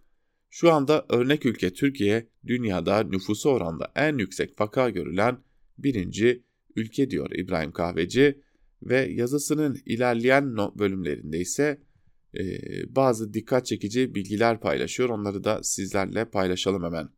Şu 0.50 0.72
anda 0.72 1.06
örnek 1.08 1.46
ülke 1.46 1.72
Türkiye 1.72 2.26
dünyada 2.46 3.02
nüfusu 3.02 3.50
oranda 3.50 3.92
en 3.96 4.18
yüksek 4.18 4.60
vaka 4.60 4.90
görülen 4.90 5.38
birinci 5.78 6.44
ülke 6.76 7.10
diyor 7.10 7.30
İbrahim 7.30 7.72
Kahveci 7.72 8.42
ve 8.82 9.00
yazısının 9.00 9.78
ilerleyen 9.86 10.56
bölümlerinde 10.56 11.38
ise 11.38 11.80
e, 12.38 12.42
bazı 12.96 13.34
dikkat 13.34 13.66
çekici 13.66 14.14
bilgiler 14.14 14.60
paylaşıyor. 14.60 15.08
Onları 15.08 15.44
da 15.44 15.62
sizlerle 15.62 16.24
paylaşalım 16.24 16.84
hemen. 16.84 17.08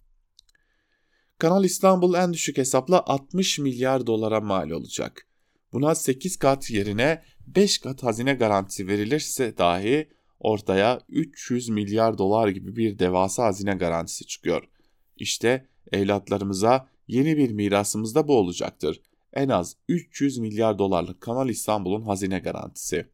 Kanal 1.38 1.64
İstanbul 1.64 2.14
en 2.14 2.33
düşük 2.33 2.59
hesapla 2.59 3.03
60 3.07 3.59
milyar 3.59 4.07
dolara 4.07 4.40
mal 4.40 4.70
olacak. 4.70 5.27
Buna 5.72 5.94
8 5.94 6.37
kat 6.37 6.70
yerine 6.70 7.22
5 7.46 7.79
kat 7.79 8.03
hazine 8.03 8.35
garantisi 8.35 8.88
verilirse 8.88 9.59
dahi 9.59 10.09
ortaya 10.40 11.01
300 11.09 11.68
milyar 11.68 12.18
dolar 12.18 12.48
gibi 12.48 12.77
bir 12.77 12.98
devasa 12.98 13.44
hazine 13.44 13.75
garantisi 13.75 14.27
çıkıyor. 14.27 14.68
İşte 15.16 15.66
evlatlarımıza 15.92 16.88
yeni 17.09 17.37
bir 17.37 17.51
mirasımız 17.51 18.14
da 18.14 18.29
bu 18.29 18.37
olacaktır. 18.37 19.01
En 19.33 19.48
az 19.48 19.77
300 19.88 20.38
milyar 20.38 20.79
dolarlık 20.79 21.20
Kanal 21.20 21.48
İstanbul'un 21.48 22.03
hazine 22.03 22.38
garantisi. 22.38 23.07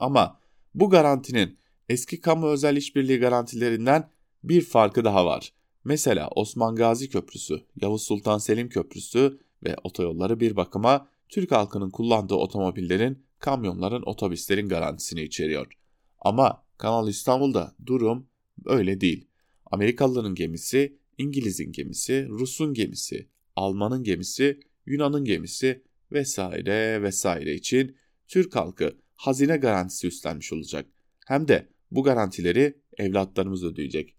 Ama 0.00 0.40
bu 0.74 0.90
garantinin 0.90 1.58
eski 1.88 2.20
kamu 2.20 2.46
özel 2.46 2.76
işbirliği 2.76 3.18
garantilerinden 3.18 4.10
bir 4.44 4.62
farkı 4.62 5.04
daha 5.04 5.26
var. 5.26 5.52
Mesela 5.84 6.28
Osman 6.28 6.76
Gazi 6.76 7.08
Köprüsü, 7.08 7.62
Yavuz 7.80 8.02
Sultan 8.02 8.38
Selim 8.38 8.68
Köprüsü 8.68 9.40
ve 9.64 9.76
otoyolları 9.84 10.40
bir 10.40 10.56
bakıma 10.56 11.08
Türk 11.28 11.52
halkının 11.52 11.90
kullandığı 11.90 12.34
otomobillerin, 12.34 13.24
kamyonların, 13.38 14.02
otobüslerin 14.06 14.68
garantisini 14.68 15.22
içeriyor. 15.22 15.72
Ama 16.20 16.64
Kanal 16.78 17.08
İstanbul'da 17.08 17.74
durum 17.86 18.26
öyle 18.64 19.00
değil. 19.00 19.26
Amerikalıların 19.70 20.34
gemisi, 20.34 20.98
İngiliz'in 21.18 21.72
gemisi, 21.72 22.26
Rus'un 22.30 22.74
gemisi, 22.74 23.28
Alman'ın 23.56 24.04
gemisi, 24.04 24.60
Yunan'ın 24.86 25.24
gemisi 25.24 25.82
vesaire 26.12 27.02
vesaire 27.02 27.54
için 27.54 27.96
Türk 28.28 28.56
halkı 28.56 28.96
hazine 29.22 29.56
garantisi 29.56 30.06
üstlenmiş 30.06 30.52
olacak. 30.52 30.86
Hem 31.26 31.48
de 31.48 31.68
bu 31.90 32.02
garantileri 32.02 32.78
evlatlarımız 32.98 33.64
ödeyecek. 33.64 34.14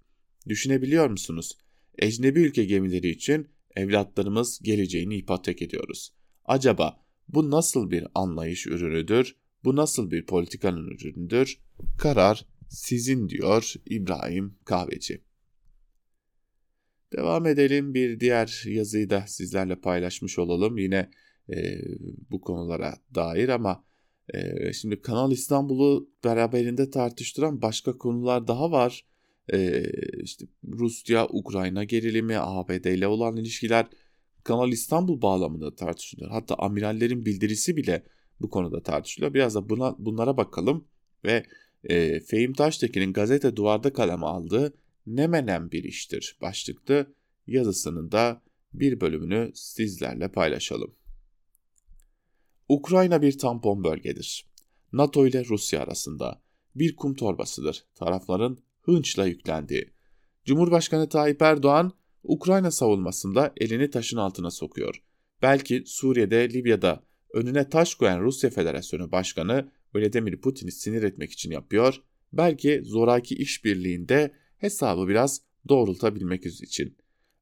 Düşünebiliyor 0.50 1.10
musunuz? 1.10 1.58
Ecnebi 1.98 2.42
ülke 2.42 2.66
gemileri 2.66 3.10
için 3.10 3.48
evlatlarımız 3.76 4.60
geleceğini 4.64 5.16
ipotek 5.16 5.62
ediyoruz. 5.62 6.14
Acaba 6.46 7.04
bu 7.28 7.52
nasıl 7.52 7.92
bir 7.92 8.08
anlayış 8.16 8.68
ürünüdür? 8.68 9.36
Bu 9.64 9.76
nasıl 9.76 10.12
bir 10.12 10.26
politikanın 10.26 10.88
ürünüdür? 10.88 11.60
Karar 11.98 12.46
sizin 12.70 13.30
diyor 13.30 13.74
İbrahim 13.86 14.56
Kahveci. 14.66 15.22
Devam 17.14 17.46
edelim 17.46 17.94
bir 17.94 18.20
diğer 18.20 18.64
yazıyı 18.66 19.10
da 19.10 19.28
sizlerle 19.28 19.76
paylaşmış 19.76 20.40
olalım 20.40 20.78
yine 20.78 21.10
e, 21.50 21.82
bu 22.32 22.42
konulara 22.42 22.94
dair 23.16 23.50
ama 23.50 23.84
e, 24.34 24.74
şimdi 24.74 25.02
Kanal 25.02 25.32
İstanbul'u 25.32 26.10
beraberinde 26.24 26.90
tartıştıran 26.90 27.62
başka 27.62 27.98
konular 27.98 28.48
daha 28.48 28.72
var. 28.72 29.06
E, 29.54 29.84
işte 30.24 30.46
Rusya, 30.68 31.28
Ukrayna 31.30 31.84
gerilimi, 31.84 32.38
ABD 32.38 32.86
ile 32.86 33.08
olan 33.08 33.38
ilişkiler, 33.38 33.86
Kanal 34.44 34.72
İstanbul 34.72 35.22
bağlamında 35.22 35.76
tartışılıyor. 35.76 36.32
Hatta 36.32 36.56
amirallerin 36.56 37.26
bildirisi 37.26 37.78
bile 37.78 38.04
bu 38.42 38.50
konuda 38.50 38.84
tartışılıyor. 38.84 39.34
Biraz 39.34 39.56
da 39.56 39.70
buna, 39.70 39.96
bunlara 40.00 40.38
bakalım 40.38 40.88
ve 41.26 41.44
e, 41.84 42.20
Fehim 42.20 42.54
Taştekin'in 42.54 43.14
gazete 43.14 43.56
duvarda 43.56 43.94
kaleme 43.94 44.26
aldığı 44.26 44.74
ne 45.08 45.28
menen 45.28 45.72
bir 45.72 45.84
iştir 45.84 46.38
başlıklı 46.42 47.14
yazısının 47.48 48.12
da 48.12 48.42
bir 48.74 49.02
bölümünü 49.02 49.52
sizlerle 49.54 50.32
paylaşalım. 50.32 50.96
Ukrayna 52.70 53.22
bir 53.22 53.38
tampon 53.38 53.84
bölgedir. 53.84 54.46
NATO 54.94 55.28
ile 55.28 55.46
Rusya 55.46 55.82
arasında 55.84 56.42
bir 56.76 56.96
kum 56.96 57.14
torbasıdır. 57.14 57.86
Tarafların 57.96 58.58
hınçla 58.82 59.26
yüklendiği. 59.26 59.94
Cumhurbaşkanı 60.46 61.10
Tayyip 61.10 61.42
Erdoğan 61.42 61.94
Ukrayna 62.24 62.72
savunmasında 62.72 63.54
elini 63.58 63.90
taşın 63.90 64.18
altına 64.18 64.52
sokuyor. 64.52 65.04
Belki 65.42 65.84
Suriye'de, 65.86 66.50
Libya'da 66.50 67.04
önüne 67.34 67.70
taş 67.70 67.96
koyan 67.96 68.22
Rusya 68.22 68.50
Federasyonu 68.50 69.12
Başkanı 69.12 69.72
Vladimir 69.96 70.42
Putin'i 70.42 70.72
sinir 70.72 71.04
etmek 71.04 71.32
için 71.32 71.52
yapıyor. 71.52 72.02
Belki 72.34 72.82
zoraki 72.84 73.36
işbirliğinde 73.36 74.34
hesabı 74.58 75.08
biraz 75.08 75.42
doğrultabilmek 75.70 76.46
için. 76.46 76.98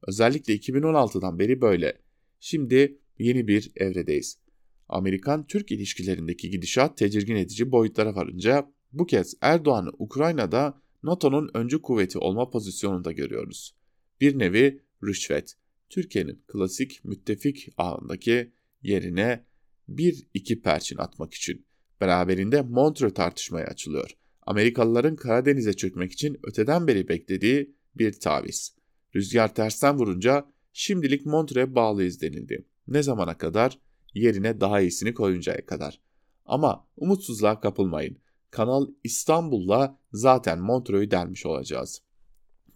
Özellikle 0.06 0.54
2016'dan 0.54 1.38
beri 1.38 1.60
böyle. 1.60 1.98
Şimdi 2.40 2.98
yeni 3.18 3.48
bir 3.48 3.72
evredeyiz. 3.76 4.38
Amerikan-Türk 4.88 5.72
ilişkilerindeki 5.72 6.50
gidişat 6.50 6.96
tedirgin 6.96 7.36
edici 7.36 7.72
boyutlara 7.72 8.14
varınca 8.14 8.72
bu 8.92 9.06
kez 9.06 9.34
Erdoğan'ı 9.40 9.90
Ukrayna'da 9.98 10.82
NATO'nun 11.02 11.50
öncü 11.54 11.82
kuvveti 11.82 12.18
olma 12.18 12.50
pozisyonunda 12.50 13.12
görüyoruz. 13.12 13.74
Bir 14.20 14.38
nevi 14.38 14.80
rüşvet, 15.04 15.54
Türkiye'nin 15.90 16.44
klasik 16.48 17.04
müttefik 17.04 17.68
ağındaki 17.76 18.52
yerine 18.82 19.44
bir 19.88 20.26
iki 20.34 20.62
perçin 20.62 20.96
atmak 20.96 21.34
için. 21.34 21.66
Beraberinde 22.00 22.62
Montreux 22.62 23.14
tartışmaya 23.14 23.66
açılıyor. 23.66 24.16
Amerikalıların 24.42 25.16
Karadeniz'e 25.16 25.72
çökmek 25.72 26.12
için 26.12 26.40
öteden 26.42 26.86
beri 26.86 27.08
beklediği 27.08 27.74
bir 27.94 28.12
taviz. 28.12 28.76
Rüzgar 29.14 29.54
tersten 29.54 29.98
vurunca 29.98 30.46
şimdilik 30.72 31.26
Montreux'e 31.26 31.74
bağlıyız 31.74 32.20
denildi. 32.20 32.64
Ne 32.88 33.02
zamana 33.02 33.38
kadar? 33.38 33.78
Yerine 34.14 34.60
daha 34.60 34.80
iyisini 34.80 35.14
koyuncaya 35.14 35.66
kadar. 35.66 36.00
Ama 36.46 36.86
umutsuzluğa 36.96 37.60
kapılmayın. 37.60 38.16
Kanal 38.50 38.86
İstanbul'la 39.04 39.98
zaten 40.12 40.58
Montreux'u 40.58 41.10
delmiş 41.10 41.46
olacağız. 41.46 42.02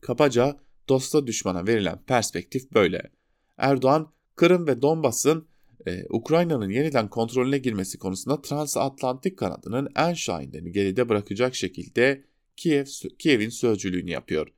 Kapaca 0.00 0.60
dosta 0.88 1.26
düşmana 1.26 1.66
verilen 1.66 1.98
perspektif 2.06 2.72
böyle. 2.74 3.10
Erdoğan, 3.56 4.12
Kırım 4.36 4.66
ve 4.66 4.82
Donbas'ın 4.82 5.48
e, 5.86 6.04
Ukrayna'nın 6.10 6.70
yeniden 6.70 7.08
kontrolüne 7.08 7.58
girmesi 7.58 7.98
konusunda 7.98 8.42
transatlantik 8.42 9.38
kanadının 9.38 9.88
en 9.96 10.14
şahinlerini 10.14 10.72
geride 10.72 11.08
bırakacak 11.08 11.54
şekilde 11.54 12.24
Kiev, 12.56 12.86
Kiev'in 13.18 13.48
sözcülüğünü 13.48 14.10
yapıyor. 14.10 14.48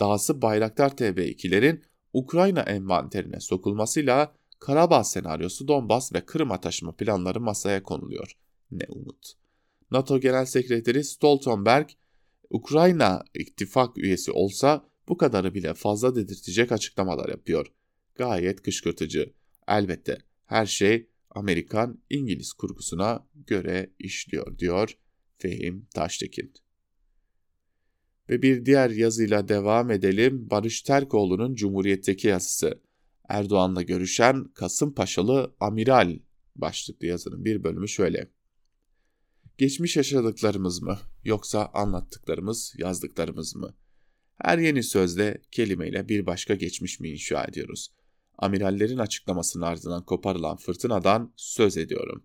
Dahası 0.00 0.42
Bayraktar 0.42 0.90
TB2'lerin 0.90 1.82
Ukrayna 2.12 2.60
envanterine 2.60 3.40
sokulmasıyla 3.40 4.34
Karabağ 4.66 5.04
senaryosu 5.04 5.68
Donbas 5.68 6.12
ve 6.12 6.20
Kırım'a 6.20 6.60
taşıma 6.60 6.92
planları 6.92 7.40
masaya 7.40 7.82
konuluyor. 7.82 8.36
Ne 8.70 8.84
umut. 8.88 9.32
NATO 9.90 10.20
Genel 10.20 10.44
Sekreteri 10.44 11.04
Stoltenberg, 11.04 11.88
Ukrayna 12.50 13.24
ittifak 13.34 13.98
üyesi 13.98 14.32
olsa 14.32 14.88
bu 15.08 15.16
kadarı 15.16 15.54
bile 15.54 15.74
fazla 15.74 16.16
dedirtecek 16.16 16.72
açıklamalar 16.72 17.28
yapıyor. 17.28 17.72
Gayet 18.14 18.62
kışkırtıcı. 18.62 19.32
Elbette 19.68 20.18
her 20.46 20.66
şey 20.66 21.08
Amerikan 21.30 22.02
İngiliz 22.10 22.52
kurgusuna 22.52 23.26
göre 23.46 23.90
işliyor 23.98 24.58
diyor 24.58 24.98
Fehim 25.38 25.86
Taştekin. 25.94 26.52
Ve 28.28 28.42
bir 28.42 28.66
diğer 28.66 28.90
yazıyla 28.90 29.48
devam 29.48 29.90
edelim. 29.90 30.50
Barış 30.50 30.82
Terkoğlu'nun 30.82 31.54
Cumhuriyet'teki 31.54 32.28
yazısı. 32.28 32.85
Erdoğan'la 33.28 33.82
görüşen 33.82 34.44
Kasımpaşalı 34.44 35.54
Amiral 35.60 36.18
başlıklı 36.56 37.06
yazının 37.06 37.44
bir 37.44 37.64
bölümü 37.64 37.88
şöyle. 37.88 38.30
Geçmiş 39.58 39.96
yaşadıklarımız 39.96 40.82
mı 40.82 40.98
yoksa 41.24 41.70
anlattıklarımız, 41.74 42.74
yazdıklarımız 42.78 43.56
mı? 43.56 43.74
Her 44.36 44.58
yeni 44.58 44.82
sözde 44.82 45.42
kelimeyle 45.52 46.08
bir 46.08 46.26
başka 46.26 46.54
geçmiş 46.54 47.00
mi 47.00 47.08
inşa 47.08 47.44
ediyoruz? 47.44 47.92
Amirallerin 48.38 48.98
açıklamasının 48.98 49.64
ardından 49.64 50.04
koparılan 50.04 50.56
fırtınadan 50.56 51.32
söz 51.36 51.76
ediyorum. 51.76 52.24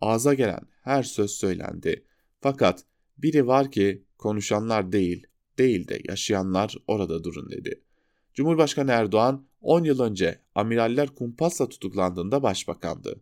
Ağza 0.00 0.34
gelen 0.34 0.60
her 0.82 1.02
söz 1.02 1.30
söylendi. 1.30 2.04
Fakat 2.40 2.84
biri 3.18 3.46
var 3.46 3.70
ki 3.70 4.04
konuşanlar 4.18 4.92
değil, 4.92 5.26
değil 5.58 5.88
de 5.88 6.00
yaşayanlar 6.08 6.76
orada 6.86 7.24
durun 7.24 7.50
dedi. 7.50 7.85
Cumhurbaşkanı 8.36 8.90
Erdoğan 8.90 9.46
10 9.60 9.84
yıl 9.84 10.00
önce 10.00 10.40
amiraller 10.54 11.08
kumpasla 11.08 11.68
tutuklandığında 11.68 12.42
başbakandı. 12.42 13.20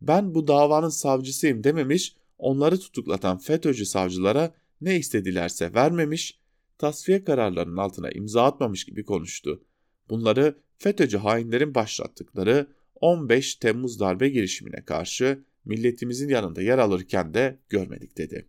Ben 0.00 0.34
bu 0.34 0.48
davanın 0.48 0.88
savcısıyım 0.88 1.64
dememiş, 1.64 2.16
onları 2.38 2.78
tutuklatan 2.78 3.38
FETÖ'cü 3.38 3.86
savcılara 3.86 4.54
ne 4.80 4.96
istedilerse 4.96 5.74
vermemiş, 5.74 6.40
tasfiye 6.78 7.24
kararlarının 7.24 7.76
altına 7.76 8.10
imza 8.10 8.44
atmamış 8.44 8.84
gibi 8.84 9.04
konuştu. 9.04 9.64
Bunları 10.10 10.58
FETÖ'cü 10.78 11.18
hainlerin 11.18 11.74
başlattıkları 11.74 12.66
15 12.94 13.54
Temmuz 13.54 14.00
darbe 14.00 14.28
girişimine 14.28 14.84
karşı 14.84 15.44
milletimizin 15.64 16.28
yanında 16.28 16.62
yer 16.62 16.78
alırken 16.78 17.34
de 17.34 17.58
görmedik 17.68 18.18
dedi. 18.18 18.48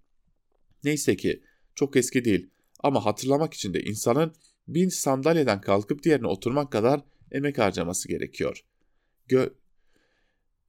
Neyse 0.83 1.15
ki 1.15 1.43
çok 1.75 1.95
eski 1.95 2.25
değil 2.25 2.49
ama 2.79 3.05
hatırlamak 3.05 3.53
için 3.53 3.73
de 3.73 3.81
insanın 3.81 4.33
bin 4.67 4.89
sandalyeden 4.89 5.61
kalkıp 5.61 6.03
diğerine 6.03 6.27
oturmak 6.27 6.71
kadar 6.71 7.01
emek 7.31 7.57
harcaması 7.57 8.07
gerekiyor. 8.07 8.63
Gö 9.27 9.49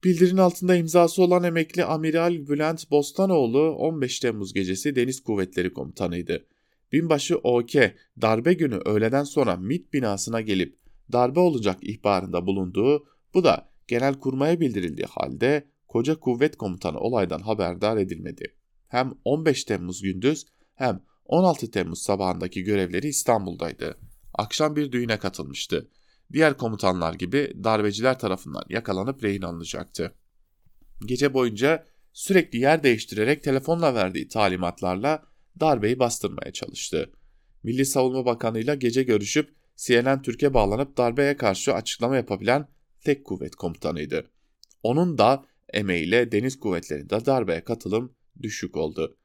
Bildirinin 0.03 0.37
altında 0.37 0.75
imzası 0.75 1.23
olan 1.23 1.43
emekli 1.43 1.83
Amiral 1.83 2.47
Bülent 2.47 2.91
Bostanoğlu 2.91 3.59
15 3.59 4.19
Temmuz 4.19 4.53
gecesi 4.53 4.95
Deniz 4.95 5.23
Kuvvetleri 5.23 5.73
Komutanıydı. 5.73 6.45
Binbaşı 6.91 7.37
OK 7.37 7.95
darbe 8.21 8.53
günü 8.53 8.75
öğleden 8.85 9.23
sonra 9.23 9.55
MİT 9.55 9.93
binasına 9.93 10.41
gelip 10.41 10.79
darbe 11.11 11.39
olacak 11.39 11.77
ihbarında 11.81 12.47
bulunduğu 12.47 13.07
bu 13.33 13.43
da 13.43 13.69
genel 13.87 14.13
kurmaya 14.13 14.59
bildirildiği 14.59 15.07
halde 15.09 15.67
koca 15.87 16.19
kuvvet 16.19 16.57
komutanı 16.57 16.99
olaydan 16.99 17.39
haberdar 17.39 17.97
edilmedi. 17.97 18.55
Hem 18.87 19.11
15 19.25 19.63
Temmuz 19.63 20.01
gündüz 20.01 20.45
hem 20.75 21.01
16 21.29 21.71
Temmuz 21.71 22.01
sabahındaki 22.01 22.63
görevleri 22.63 23.07
İstanbul'daydı. 23.07 23.97
Akşam 24.33 24.75
bir 24.75 24.91
düğüne 24.91 25.19
katılmıştı. 25.19 25.89
Diğer 26.33 26.57
komutanlar 26.57 27.13
gibi 27.13 27.53
darbeciler 27.63 28.19
tarafından 28.19 28.63
yakalanıp 28.69 29.23
rehin 29.23 29.41
alınacaktı. 29.41 30.15
Gece 31.05 31.33
boyunca 31.33 31.85
sürekli 32.13 32.59
yer 32.59 32.83
değiştirerek 32.83 33.43
telefonla 33.43 33.95
verdiği 33.95 34.27
talimatlarla 34.27 35.23
darbeyi 35.59 35.99
bastırmaya 35.99 36.53
çalıştı. 36.53 37.13
Milli 37.63 37.85
Savunma 37.85 38.25
Bakanı 38.25 38.59
ile 38.59 38.75
gece 38.75 39.03
görüşüp 39.03 39.55
CNN 39.75 40.21
Türkiye 40.21 40.53
bağlanıp 40.53 40.97
darbeye 40.97 41.37
karşı 41.37 41.73
açıklama 41.73 42.15
yapabilen 42.15 42.67
tek 43.01 43.25
kuvvet 43.25 43.55
komutanıydı. 43.55 44.31
Onun 44.83 45.17
da 45.17 45.45
emeğiyle 45.73 46.31
deniz 46.31 46.59
kuvvetlerinde 46.59 47.25
darbeye 47.25 47.63
katılım 47.63 48.15
düşük 48.41 48.77
oldu. 48.77 49.18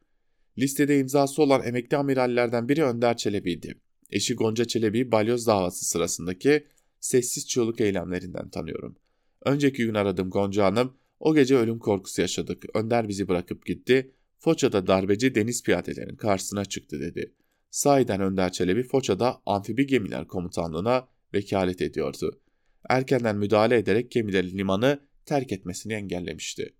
Listede 0.58 0.98
imzası 0.98 1.42
olan 1.42 1.66
emekli 1.66 1.96
amirallerden 1.96 2.68
biri 2.68 2.84
Önder 2.84 3.16
Çelebi'ydi. 3.16 3.74
Eşi 4.10 4.34
Gonca 4.34 4.64
Çelebi 4.64 5.12
balyoz 5.12 5.46
davası 5.46 5.84
sırasındaki 5.84 6.66
sessiz 7.00 7.48
çığlık 7.48 7.80
eylemlerinden 7.80 8.48
tanıyorum. 8.48 8.96
Önceki 9.44 9.86
gün 9.86 9.94
aradım 9.94 10.30
Gonca 10.30 10.64
Hanım, 10.64 10.96
o 11.20 11.34
gece 11.34 11.56
ölüm 11.56 11.78
korkusu 11.78 12.20
yaşadık. 12.20 12.64
Önder 12.74 13.08
bizi 13.08 13.28
bırakıp 13.28 13.66
gitti. 13.66 14.10
Foça'da 14.38 14.86
darbeci 14.86 15.34
deniz 15.34 15.62
piyadelerin 15.62 16.16
karşısına 16.16 16.64
çıktı 16.64 17.00
dedi. 17.00 17.34
Sahiden 17.70 18.20
Önder 18.20 18.52
Çelebi 18.52 18.82
Foça'da 18.82 19.42
amfibi 19.46 19.86
gemiler 19.86 20.26
komutanlığına 20.26 21.08
vekalet 21.34 21.82
ediyordu. 21.82 22.40
Erkenden 22.88 23.36
müdahale 23.36 23.76
ederek 23.76 24.10
gemilerin 24.10 24.58
limanı 24.58 25.00
terk 25.26 25.52
etmesini 25.52 25.92
engellemişti. 25.92 26.74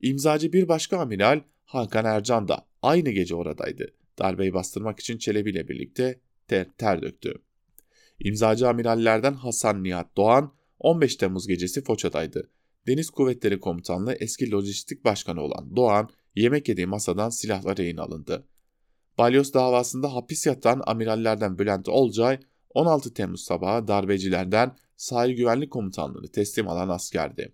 İmzacı 0.00 0.52
bir 0.52 0.68
başka 0.68 0.98
amiral 0.98 1.40
Hakan 1.64 2.04
Ercan 2.04 2.48
da 2.48 2.66
aynı 2.82 3.10
gece 3.10 3.34
oradaydı. 3.34 3.94
Darbeyi 4.18 4.54
bastırmak 4.54 5.00
için 5.00 5.18
Çelebi 5.18 5.50
ile 5.50 5.68
birlikte 5.68 6.20
ter, 6.48 6.66
ter 6.78 7.02
döktü. 7.02 7.34
İmzacı 8.20 8.68
amirallerden 8.68 9.34
Hasan 9.34 9.84
Nihat 9.84 10.16
Doğan 10.16 10.52
15 10.78 11.16
Temmuz 11.16 11.46
gecesi 11.46 11.84
Foça'daydı. 11.84 12.50
Deniz 12.86 13.10
Kuvvetleri 13.10 13.60
Komutanlığı 13.60 14.14
eski 14.14 14.52
lojistik 14.52 15.04
başkanı 15.04 15.40
olan 15.40 15.76
Doğan 15.76 16.08
yemek 16.34 16.68
yediği 16.68 16.86
masadan 16.86 17.30
silahla 17.30 17.76
rehin 17.76 17.96
alındı. 17.96 18.46
Balyoz 19.18 19.54
davasında 19.54 20.14
hapis 20.14 20.46
yatan 20.46 20.82
amirallerden 20.86 21.58
Bülent 21.58 21.88
Olcay 21.88 22.38
16 22.70 23.14
Temmuz 23.14 23.44
sabahı 23.44 23.88
darbecilerden 23.88 24.76
sahil 24.96 25.36
güvenlik 25.36 25.70
komutanlığını 25.70 26.28
teslim 26.28 26.68
alan 26.68 26.88
askerdi. 26.88 27.52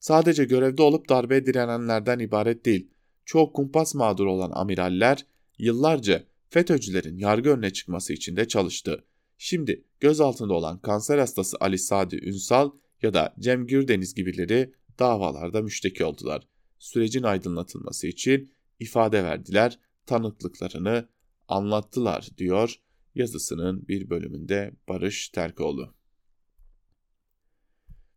Sadece 0.00 0.44
görevde 0.44 0.82
olup 0.82 1.08
darbeye 1.08 1.46
direnenlerden 1.46 2.18
ibaret 2.18 2.64
değil, 2.64 2.90
çok 3.24 3.56
kumpas 3.56 3.94
mağduru 3.94 4.32
olan 4.32 4.50
amiraller 4.54 5.26
yıllarca 5.58 6.24
FETÖ'cülerin 6.50 7.18
yargı 7.18 7.50
önüne 7.50 7.72
çıkması 7.72 8.12
için 8.12 8.36
de 8.36 8.48
çalıştı. 8.48 9.04
Şimdi 9.38 9.84
gözaltında 10.00 10.54
olan 10.54 10.78
kanser 10.78 11.18
hastası 11.18 11.56
Ali 11.60 11.78
Sadi 11.78 12.28
Ünsal 12.28 12.70
ya 13.02 13.14
da 13.14 13.34
Cem 13.38 13.66
Gürdeniz 13.66 14.14
gibileri 14.14 14.74
davalarda 14.98 15.62
müşteki 15.62 16.04
oldular. 16.04 16.48
Sürecin 16.78 17.22
aydınlatılması 17.22 18.06
için 18.06 18.52
ifade 18.80 19.24
verdiler, 19.24 19.78
tanıklıklarını 20.06 21.08
anlattılar 21.48 22.28
diyor 22.38 22.80
yazısının 23.14 23.88
bir 23.88 24.10
bölümünde 24.10 24.72
Barış 24.88 25.28
Terkoğlu. 25.28 25.94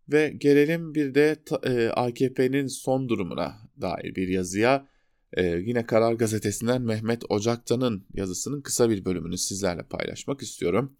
Ve 0.09 0.29
gelelim 0.29 0.95
bir 0.95 1.15
de 1.15 1.37
e, 1.63 1.87
AKP'nin 1.87 2.67
son 2.67 3.09
durumuna 3.09 3.55
dair 3.81 4.15
bir 4.15 4.27
yazıya. 4.27 4.87
E, 5.33 5.43
yine 5.43 5.85
Karar 5.85 6.13
Gazetesi'nden 6.13 6.81
Mehmet 6.81 7.23
Ocaktan'ın 7.29 8.05
yazısının 8.13 8.61
kısa 8.61 8.89
bir 8.89 9.05
bölümünü 9.05 9.37
sizlerle 9.37 9.83
paylaşmak 9.83 10.41
istiyorum. 10.41 10.97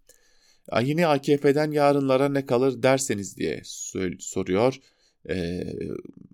Yine 0.82 1.08
AKP'den 1.08 1.72
yarınlara 1.72 2.30
ne 2.30 2.46
kalır 2.46 2.84
derseniz 2.84 3.38
diye 3.38 3.62
soruyor 4.20 4.80
e, 5.30 5.64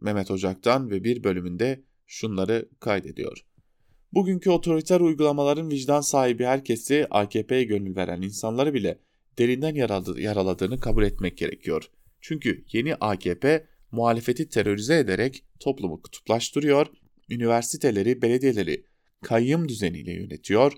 Mehmet 0.01 0.31
Ocak'tan 0.31 0.89
ve 0.89 1.03
bir 1.03 1.23
bölümünde 1.23 1.83
şunları 2.07 2.69
kaydediyor. 2.79 3.45
Bugünkü 4.13 4.49
otoriter 4.49 4.99
uygulamaların 4.99 5.69
vicdan 5.71 6.01
sahibi 6.01 6.45
herkesi 6.45 7.07
AKP'ye 7.09 7.63
gönül 7.63 7.95
veren 7.95 8.21
insanları 8.21 8.73
bile 8.73 8.99
derinden 9.37 9.75
yaraladığını 10.17 10.79
kabul 10.79 11.03
etmek 11.03 11.37
gerekiyor. 11.37 11.89
Çünkü 12.21 12.65
yeni 12.71 12.95
AKP 12.95 13.67
muhalefeti 13.91 14.49
terörize 14.49 14.97
ederek 14.97 15.43
toplumu 15.59 16.01
kutuplaştırıyor, 16.01 16.87
üniversiteleri, 17.33 18.21
belediyeleri 18.21 18.85
kayyım 19.21 19.69
düzeniyle 19.69 20.13
yönetiyor, 20.13 20.73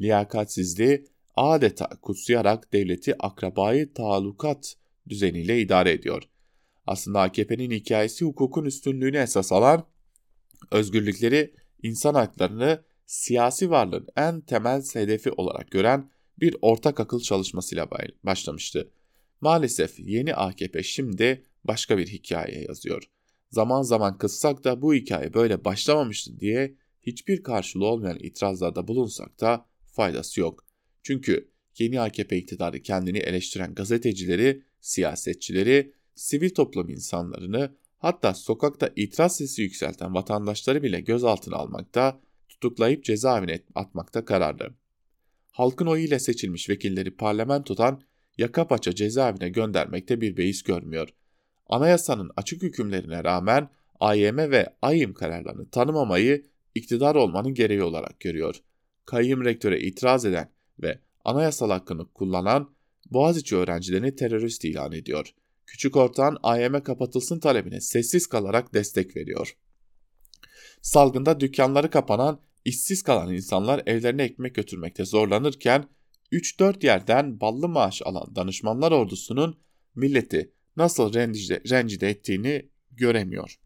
liyakatsizliği 0.00 1.04
adeta 1.36 1.88
kutsayarak 2.02 2.72
devleti 2.72 3.22
akrabayı 3.22 3.92
talukat 3.92 4.76
düzeniyle 5.08 5.60
idare 5.60 5.92
ediyor. 5.92 6.22
Aslında 6.86 7.20
AKP'nin 7.20 7.70
hikayesi 7.70 8.24
hukukun 8.24 8.64
üstünlüğünü 8.64 9.16
esas 9.16 9.52
alan, 9.52 9.86
özgürlükleri, 10.70 11.54
insan 11.82 12.14
haklarını 12.14 12.84
siyasi 13.06 13.70
varlığın 13.70 14.06
en 14.16 14.40
temel 14.40 14.82
hedefi 14.94 15.30
olarak 15.30 15.70
gören 15.70 16.10
bir 16.40 16.56
ortak 16.62 17.00
akıl 17.00 17.20
çalışmasıyla 17.20 17.88
başlamıştı. 18.24 18.90
Maalesef 19.40 19.98
yeni 19.98 20.34
AKP 20.34 20.82
şimdi 20.82 21.44
başka 21.64 21.98
bir 21.98 22.06
hikaye 22.06 22.62
yazıyor. 22.62 23.02
Zaman 23.50 23.82
zaman 23.82 24.18
kıssak 24.18 24.64
da 24.64 24.82
bu 24.82 24.94
hikaye 24.94 25.34
böyle 25.34 25.64
başlamamıştı 25.64 26.40
diye 26.40 26.74
hiçbir 27.02 27.42
karşılığı 27.42 27.86
olmayan 27.86 28.18
itirazlarda 28.18 28.88
bulunsak 28.88 29.40
da 29.40 29.66
faydası 29.86 30.40
yok. 30.40 30.64
Çünkü 31.02 31.50
yeni 31.78 32.00
AKP 32.00 32.36
iktidarı 32.36 32.82
kendini 32.82 33.18
eleştiren 33.18 33.74
gazetecileri, 33.74 34.62
siyasetçileri, 34.80 35.92
sivil 36.14 36.50
toplum 36.50 36.88
insanlarını 36.88 37.76
hatta 37.98 38.34
sokakta 38.34 38.90
itiraz 38.96 39.36
sesi 39.36 39.62
yükselten 39.62 40.14
vatandaşları 40.14 40.82
bile 40.82 41.00
gözaltına 41.00 41.56
almakta, 41.56 42.20
tutuklayıp 42.48 43.04
cezaevine 43.04 43.60
atmakta 43.74 44.24
kararlı. 44.24 44.74
Halkın 45.50 45.86
oyu 45.86 46.04
ile 46.04 46.18
seçilmiş 46.18 46.68
vekilleri 46.68 47.10
parlamentodan 47.16 48.02
yaka 48.38 48.68
paça 48.68 48.94
cezaevine 48.94 49.48
göndermekte 49.48 50.20
bir 50.20 50.36
beis 50.36 50.62
görmüyor. 50.62 51.08
Anayasanın 51.70 52.30
açık 52.36 52.62
hükümlerine 52.62 53.24
rağmen 53.24 53.68
AYM 54.00 54.36
ve 54.36 54.74
AYİM 54.82 55.14
kararlarını 55.14 55.70
tanımamayı 55.70 56.46
iktidar 56.74 57.14
olmanın 57.14 57.54
gereği 57.54 57.82
olarak 57.82 58.20
görüyor. 58.20 58.56
Kayyım 59.04 59.44
rektöre 59.44 59.80
itiraz 59.80 60.24
eden 60.24 60.50
ve 60.82 60.98
anayasal 61.24 61.70
hakkını 61.70 62.12
kullanan 62.12 62.70
Boğaziçi 63.10 63.56
öğrencilerini 63.56 64.16
terörist 64.16 64.64
ilan 64.64 64.92
ediyor. 64.92 65.34
Küçük 65.66 65.96
ortağın 65.96 66.38
AYM 66.42 66.80
kapatılsın 66.82 67.40
talebine 67.40 67.80
sessiz 67.80 68.26
kalarak 68.26 68.74
destek 68.74 69.16
veriyor. 69.16 69.56
Salgında 70.82 71.40
dükkanları 71.40 71.90
kapanan, 71.90 72.40
işsiz 72.64 73.02
kalan 73.02 73.34
insanlar 73.34 73.82
evlerine 73.86 74.22
ekmek 74.22 74.54
götürmekte 74.54 75.04
zorlanırken 75.04 75.84
3-4 76.32 76.86
yerden 76.86 77.40
ballı 77.40 77.68
maaş 77.68 78.02
alan 78.04 78.36
danışmanlar 78.36 78.92
ordusunun 78.92 79.58
milleti 79.94 80.52
nasıl 80.80 81.14
rencide, 81.14 81.62
rencide 81.70 82.10
ettiğini 82.10 82.68
göremiyor. 82.90 83.58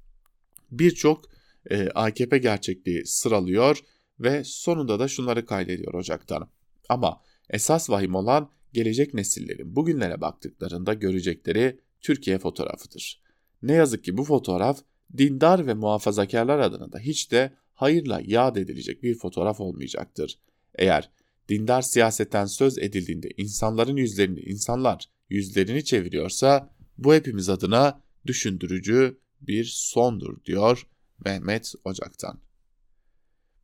Birçok 0.71 1.25
e, 1.71 1.89
AKP 1.89 2.39
gerçekliği 2.39 3.07
sıralıyor 3.07 3.79
ve 4.21 4.45
sonunda 4.45 4.99
da 4.99 5.09
şunları 5.09 5.47
kaydediyor 5.47 5.95
Ocak'tan. 5.95 6.49
Ama 6.89 7.21
esas 7.51 7.91
vahim 7.91 8.15
olan 8.15 8.51
gelecek 8.73 9.15
nesillerin 9.15 9.77
bugünlere 9.77 10.21
baktıklarında 10.21 10.95
görecekleri 10.95 11.81
Türkiye 12.01 12.39
fotoğrafıdır. 12.39 13.23
Ne 13.63 13.73
yazık 13.73 14.05
ki 14.05 14.17
bu 14.17 14.25
fotoğraf 14.25 14.81
dindar 15.17 15.67
ve 15.67 15.75
muhafazakarlar 15.75 16.59
adına 16.59 16.93
da 16.93 16.99
hiç 16.99 17.33
de 17.33 17.53
hayırla 17.75 18.21
yad 18.25 18.57
edilecek 18.57 19.03
bir 19.03 19.15
fotoğraf 19.15 19.61
olmayacaktır. 19.61 20.39
Eğer 20.75 21.11
dindar 21.49 21.83
siyasetten 21.83 22.47
söz 22.47 22.79
edildiğinde 22.79 23.29
insanların 23.37 23.97
yüzlerini 23.97 24.41
insanlar 24.41 25.11
yüzlerini 25.31 25.85
çeviriyorsa 25.85 26.75
bu 26.99 27.15
hepimiz 27.15 27.49
adına 27.49 28.01
düşündürücü 28.27 29.21
bir 29.41 29.65
sondur 29.65 30.45
diyor 30.45 30.87
Mehmet 31.25 31.73
Ocak'tan. 31.85 32.41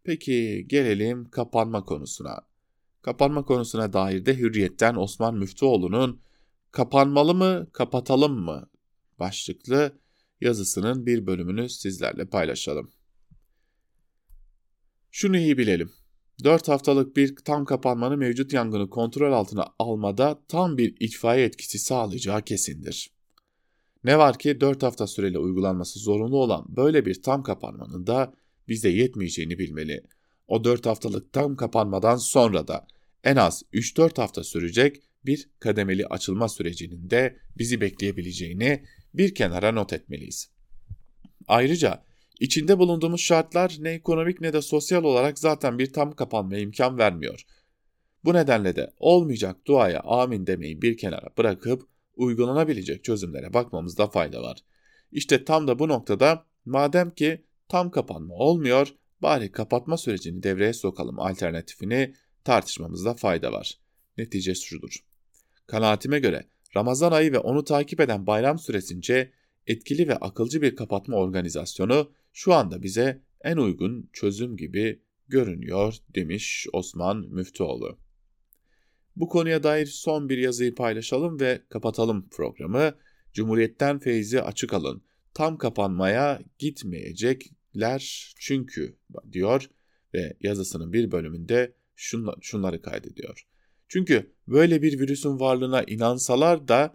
Peki 0.04 0.66
gelelim 0.68 1.30
kapanma 1.30 1.84
konusuna. 1.84 2.40
Kapanma 3.02 3.44
konusuna 3.44 3.92
dair 3.92 4.26
de 4.26 4.38
Hürriyet'ten 4.38 4.94
Osman 4.94 5.34
Müftüoğlu'nun 5.34 6.20
Kapanmalı 6.72 7.34
mı, 7.34 7.66
kapatalım 7.72 8.40
mı 8.40 8.70
başlıklı 9.18 10.00
yazısının 10.40 11.06
bir 11.06 11.26
bölümünü 11.26 11.68
sizlerle 11.68 12.28
paylaşalım. 12.28 12.92
Şunu 15.10 15.36
iyi 15.36 15.58
bilelim. 15.58 15.92
4 16.44 16.68
haftalık 16.68 17.16
bir 17.16 17.36
tam 17.36 17.64
kapanmanın 17.64 18.18
mevcut 18.18 18.52
yangını 18.52 18.90
kontrol 18.90 19.32
altına 19.32 19.66
almada 19.78 20.42
tam 20.48 20.78
bir 20.78 20.96
itfaiye 21.00 21.46
etkisi 21.46 21.78
sağlayacağı 21.78 22.42
kesindir. 22.42 23.10
Ne 24.04 24.18
var 24.18 24.38
ki 24.38 24.60
4 24.60 24.82
hafta 24.82 25.06
süreli 25.06 25.38
uygulanması 25.38 25.98
zorunlu 25.98 26.36
olan 26.36 26.64
böyle 26.68 27.06
bir 27.06 27.22
tam 27.22 27.42
kapanmanın 27.42 28.06
da 28.06 28.34
bize 28.68 28.88
yetmeyeceğini 28.88 29.58
bilmeli. 29.58 30.02
O 30.48 30.64
4 30.64 30.86
haftalık 30.86 31.32
tam 31.32 31.56
kapanmadan 31.56 32.16
sonra 32.16 32.68
da 32.68 32.86
en 33.24 33.36
az 33.36 33.62
3-4 33.72 34.20
hafta 34.20 34.44
sürecek 34.44 35.02
bir 35.26 35.48
kademeli 35.58 36.06
açılma 36.06 36.48
sürecinin 36.48 37.10
de 37.10 37.36
bizi 37.58 37.80
bekleyebileceğini 37.80 38.84
bir 39.14 39.34
kenara 39.34 39.72
not 39.72 39.92
etmeliyiz. 39.92 40.50
Ayrıca 41.48 42.04
içinde 42.40 42.78
bulunduğumuz 42.78 43.20
şartlar 43.20 43.76
ne 43.80 43.90
ekonomik 43.90 44.40
ne 44.40 44.52
de 44.52 44.62
sosyal 44.62 45.04
olarak 45.04 45.38
zaten 45.38 45.78
bir 45.78 45.92
tam 45.92 46.12
kapanma 46.12 46.56
imkan 46.56 46.98
vermiyor. 46.98 47.44
Bu 48.24 48.34
nedenle 48.34 48.76
de 48.76 48.92
olmayacak 48.98 49.56
duaya 49.66 50.00
amin 50.00 50.46
demeyi 50.46 50.82
bir 50.82 50.96
kenara 50.96 51.28
bırakıp 51.38 51.89
uygulanabilecek 52.20 53.04
çözümlere 53.04 53.54
bakmamızda 53.54 54.06
fayda 54.06 54.42
var. 54.42 54.58
İşte 55.12 55.44
tam 55.44 55.68
da 55.68 55.78
bu 55.78 55.88
noktada 55.88 56.46
madem 56.64 57.10
ki 57.10 57.44
tam 57.68 57.90
kapanma 57.90 58.34
olmuyor, 58.34 58.94
bari 59.22 59.52
kapatma 59.52 59.96
sürecini 59.96 60.42
devreye 60.42 60.72
sokalım 60.72 61.20
alternatifini 61.20 62.14
tartışmamızda 62.44 63.14
fayda 63.14 63.52
var. 63.52 63.78
Netice 64.18 64.54
şudur. 64.54 64.96
Kanaatime 65.66 66.18
göre 66.18 66.46
Ramazan 66.76 67.12
ayı 67.12 67.32
ve 67.32 67.38
onu 67.38 67.64
takip 67.64 68.00
eden 68.00 68.26
bayram 68.26 68.58
süresince 68.58 69.32
etkili 69.66 70.08
ve 70.08 70.16
akılcı 70.16 70.62
bir 70.62 70.76
kapatma 70.76 71.16
organizasyonu 71.16 72.12
şu 72.32 72.54
anda 72.54 72.82
bize 72.82 73.22
en 73.44 73.56
uygun 73.56 74.10
çözüm 74.12 74.56
gibi 74.56 75.02
görünüyor 75.28 75.94
demiş 76.14 76.66
Osman 76.72 77.16
Müftüoğlu. 77.16 77.98
Bu 79.16 79.28
konuya 79.28 79.62
dair 79.62 79.86
son 79.86 80.28
bir 80.28 80.38
yazıyı 80.38 80.74
paylaşalım 80.74 81.40
ve 81.40 81.62
kapatalım 81.68 82.28
programı. 82.28 82.94
Cumhuriyetten 83.32 83.98
feyzi 83.98 84.42
açık 84.42 84.72
alın. 84.72 85.02
Tam 85.34 85.58
kapanmaya 85.58 86.40
gitmeyecekler 86.58 88.32
çünkü 88.38 88.96
diyor 89.32 89.70
ve 90.14 90.36
yazısının 90.40 90.92
bir 90.92 91.10
bölümünde 91.10 91.74
şunları 92.40 92.82
kaydediyor. 92.82 93.46
Çünkü 93.88 94.32
böyle 94.48 94.82
bir 94.82 95.00
virüsün 95.00 95.40
varlığına 95.40 95.82
inansalar 95.82 96.68
da 96.68 96.94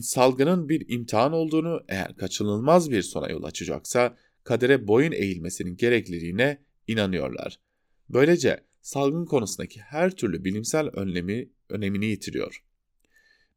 salgının 0.00 0.68
bir 0.68 0.88
imtihan 0.88 1.32
olduğunu 1.32 1.80
eğer 1.88 2.16
kaçınılmaz 2.16 2.90
bir 2.90 3.02
sona 3.02 3.28
yol 3.28 3.42
açacaksa 3.42 4.16
kadere 4.44 4.88
boyun 4.88 5.12
eğilmesinin 5.12 5.76
gerekliliğine 5.76 6.58
inanıyorlar. 6.86 7.60
Böylece 8.08 8.67
salgın 8.82 9.24
konusundaki 9.24 9.80
her 9.80 10.10
türlü 10.10 10.44
bilimsel 10.44 10.86
önlemi 10.86 11.50
önemini 11.68 12.06
yitiriyor. 12.06 12.62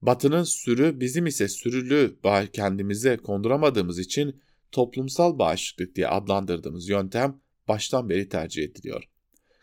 Batının 0.02 0.44
sürü 0.44 1.00
bizim 1.00 1.26
ise 1.26 1.48
sürülü 1.48 2.18
kendimize 2.54 3.18
konduramadığımız 3.18 4.00
için 4.00 4.42
toplumsal 4.72 5.40
bağışıklık 5.40 5.96
diye 5.96 6.08
adlandırdığımız 6.08 6.90
yöntem 6.90 7.42
baştan 7.68 8.10
beri 8.10 8.30
tercih 8.30 8.64
ediliyor. 8.64 9.04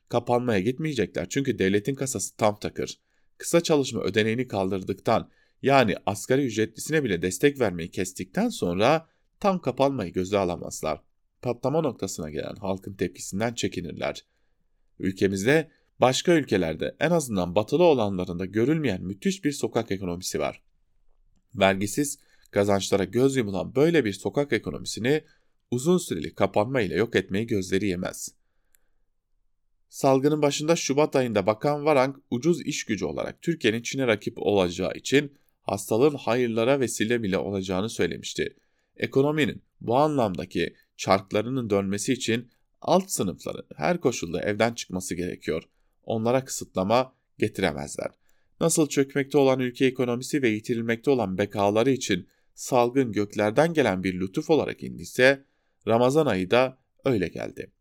Kapanmaya 0.09 0.61
gitmeyecekler 0.61 1.29
çünkü 1.29 1.59
devletin 1.59 1.95
kasası 1.95 2.37
tam 2.37 2.59
takır. 2.59 2.99
Kısa 3.39 3.61
çalışma 3.61 4.01
ödeneğini 4.01 4.49
kaldırdıktan 4.49 5.31
yani 5.63 5.95
asgari 6.07 6.47
ücretlisine 6.47 7.05
bile 7.05 7.23
destek 7.23 7.61
vermeyi 7.61 7.91
kestikten 7.91 8.49
sonra 8.49 9.07
tam 9.41 9.61
kapanmayı 9.61 10.13
göze 10.13 10.39
alamazlar. 10.39 11.03
Patlama 11.43 11.81
noktasına 11.81 12.31
gelen 12.31 12.57
halkın 12.57 12.95
tepkisinden 12.95 13.55
çekinirler. 13.55 14.25
Ülkemizde 14.99 15.71
başka 16.01 16.33
ülkelerde 16.33 16.97
en 17.01 17.11
azından 17.11 17.55
batılı 17.55 17.85
olanlarında 17.85 18.45
görülmeyen 18.45 19.03
müthiş 19.03 19.45
bir 19.45 19.53
sokak 19.53 19.91
ekonomisi 19.91 20.39
var. 20.39 20.63
Vergisiz 21.55 22.19
kazançlara 22.51 23.05
göz 23.05 23.37
yumulan 23.37 23.75
böyle 23.75 24.05
bir 24.05 24.13
sokak 24.13 24.53
ekonomisini 24.53 25.25
uzun 25.71 25.99
süreli 25.99 26.35
kapanma 26.35 26.81
ile 26.81 26.95
yok 26.95 27.17
etmeyi 27.17 27.47
gözleri 27.47 27.87
yemez. 27.87 28.35
Salgının 29.89 30.43
başında 30.43 30.77
Şubat 30.77 31.17
ayında 31.17 31.47
Bakan 31.47 31.85
Varank 31.85 32.17
ucuz 32.31 32.63
iş 32.63 32.85
gücü 32.85 33.05
olarak 33.05 33.43
Türkiye'nin 33.43 33.83
Çin'e 33.83 34.07
rakip 34.07 34.39
olacağı 34.39 34.93
için 34.95 35.33
hastalığın 35.63 36.15
hayırlara 36.15 36.81
vesile 36.81 37.23
bile 37.23 37.39
olacağını 37.39 37.89
söylemişti. 37.89 38.57
Ekonominin 38.97 39.63
bu 39.81 39.97
anlamdaki 39.97 40.77
çarklarının 40.97 41.71
dönmesi 41.71 42.13
için 42.13 42.51
alt 42.81 43.11
sınıfların 43.11 43.67
her 43.77 44.01
koşulda 44.01 44.43
evden 44.43 44.75
çıkması 44.75 45.15
gerekiyor. 45.15 45.63
Onlara 46.03 46.45
kısıtlama 46.45 47.13
getiremezler. 47.39 48.11
Nasıl 48.61 48.89
çökmekte 48.89 49.39
olan 49.39 49.61
ülke 49.61 49.87
ekonomisi 49.87 50.43
ve 50.43 50.49
yitirilmekte 50.49 51.11
olan 51.11 51.39
bekaları 51.39 51.91
için 51.91 52.29
salgın 52.55 53.13
göklerden 53.13 53.75
gelen 53.75 54.05
bir 54.05 54.21
lütuf 54.21 54.51
olarak 54.51 54.83
indiyse, 54.83 55.45
Ramazan 55.89 56.27
ayı 56.27 56.51
da 56.51 56.79
öyle 57.05 57.29
geldi. 57.29 57.73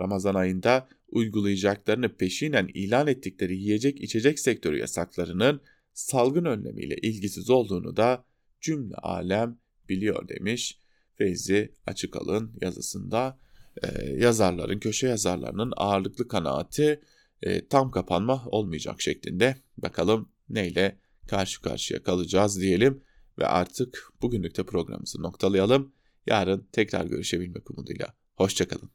Ramazan 0.00 0.34
ayında 0.34 0.88
uygulayacaklarını 1.08 2.16
peşinen 2.16 2.70
ilan 2.74 3.06
ettikleri 3.06 3.56
yiyecek 3.56 4.00
içecek 4.00 4.38
sektörü 4.38 4.78
yasaklarının 4.78 5.60
salgın 5.92 6.44
önlemiyle 6.44 6.96
ilgisiz 6.96 7.50
olduğunu 7.50 7.96
da 7.96 8.24
cümle 8.60 8.94
alem 8.94 9.58
biliyor 9.88 10.28
demiş 10.28 10.78
Feyzi 11.14 11.72
Açıkalın 11.86 12.52
yazısında. 12.60 13.38
E, 13.82 14.10
yazarların, 14.10 14.78
köşe 14.78 15.08
yazarlarının 15.08 15.72
ağırlıklı 15.76 16.28
kanaati 16.28 17.00
e, 17.42 17.68
tam 17.68 17.90
kapanma 17.90 18.44
olmayacak 18.46 19.00
şeklinde. 19.02 19.56
Bakalım 19.78 20.28
neyle 20.48 20.98
karşı 21.28 21.62
karşıya 21.62 22.02
kalacağız 22.02 22.60
diyelim 22.60 23.02
ve 23.38 23.46
artık 23.46 24.12
bugünlük 24.22 24.56
de 24.56 24.62
programımızı 24.62 25.22
noktalayalım. 25.22 25.92
Yarın 26.26 26.68
tekrar 26.72 27.04
görüşebilmek 27.04 27.70
umuduyla. 27.70 28.14
Hoşçakalın. 28.34 28.84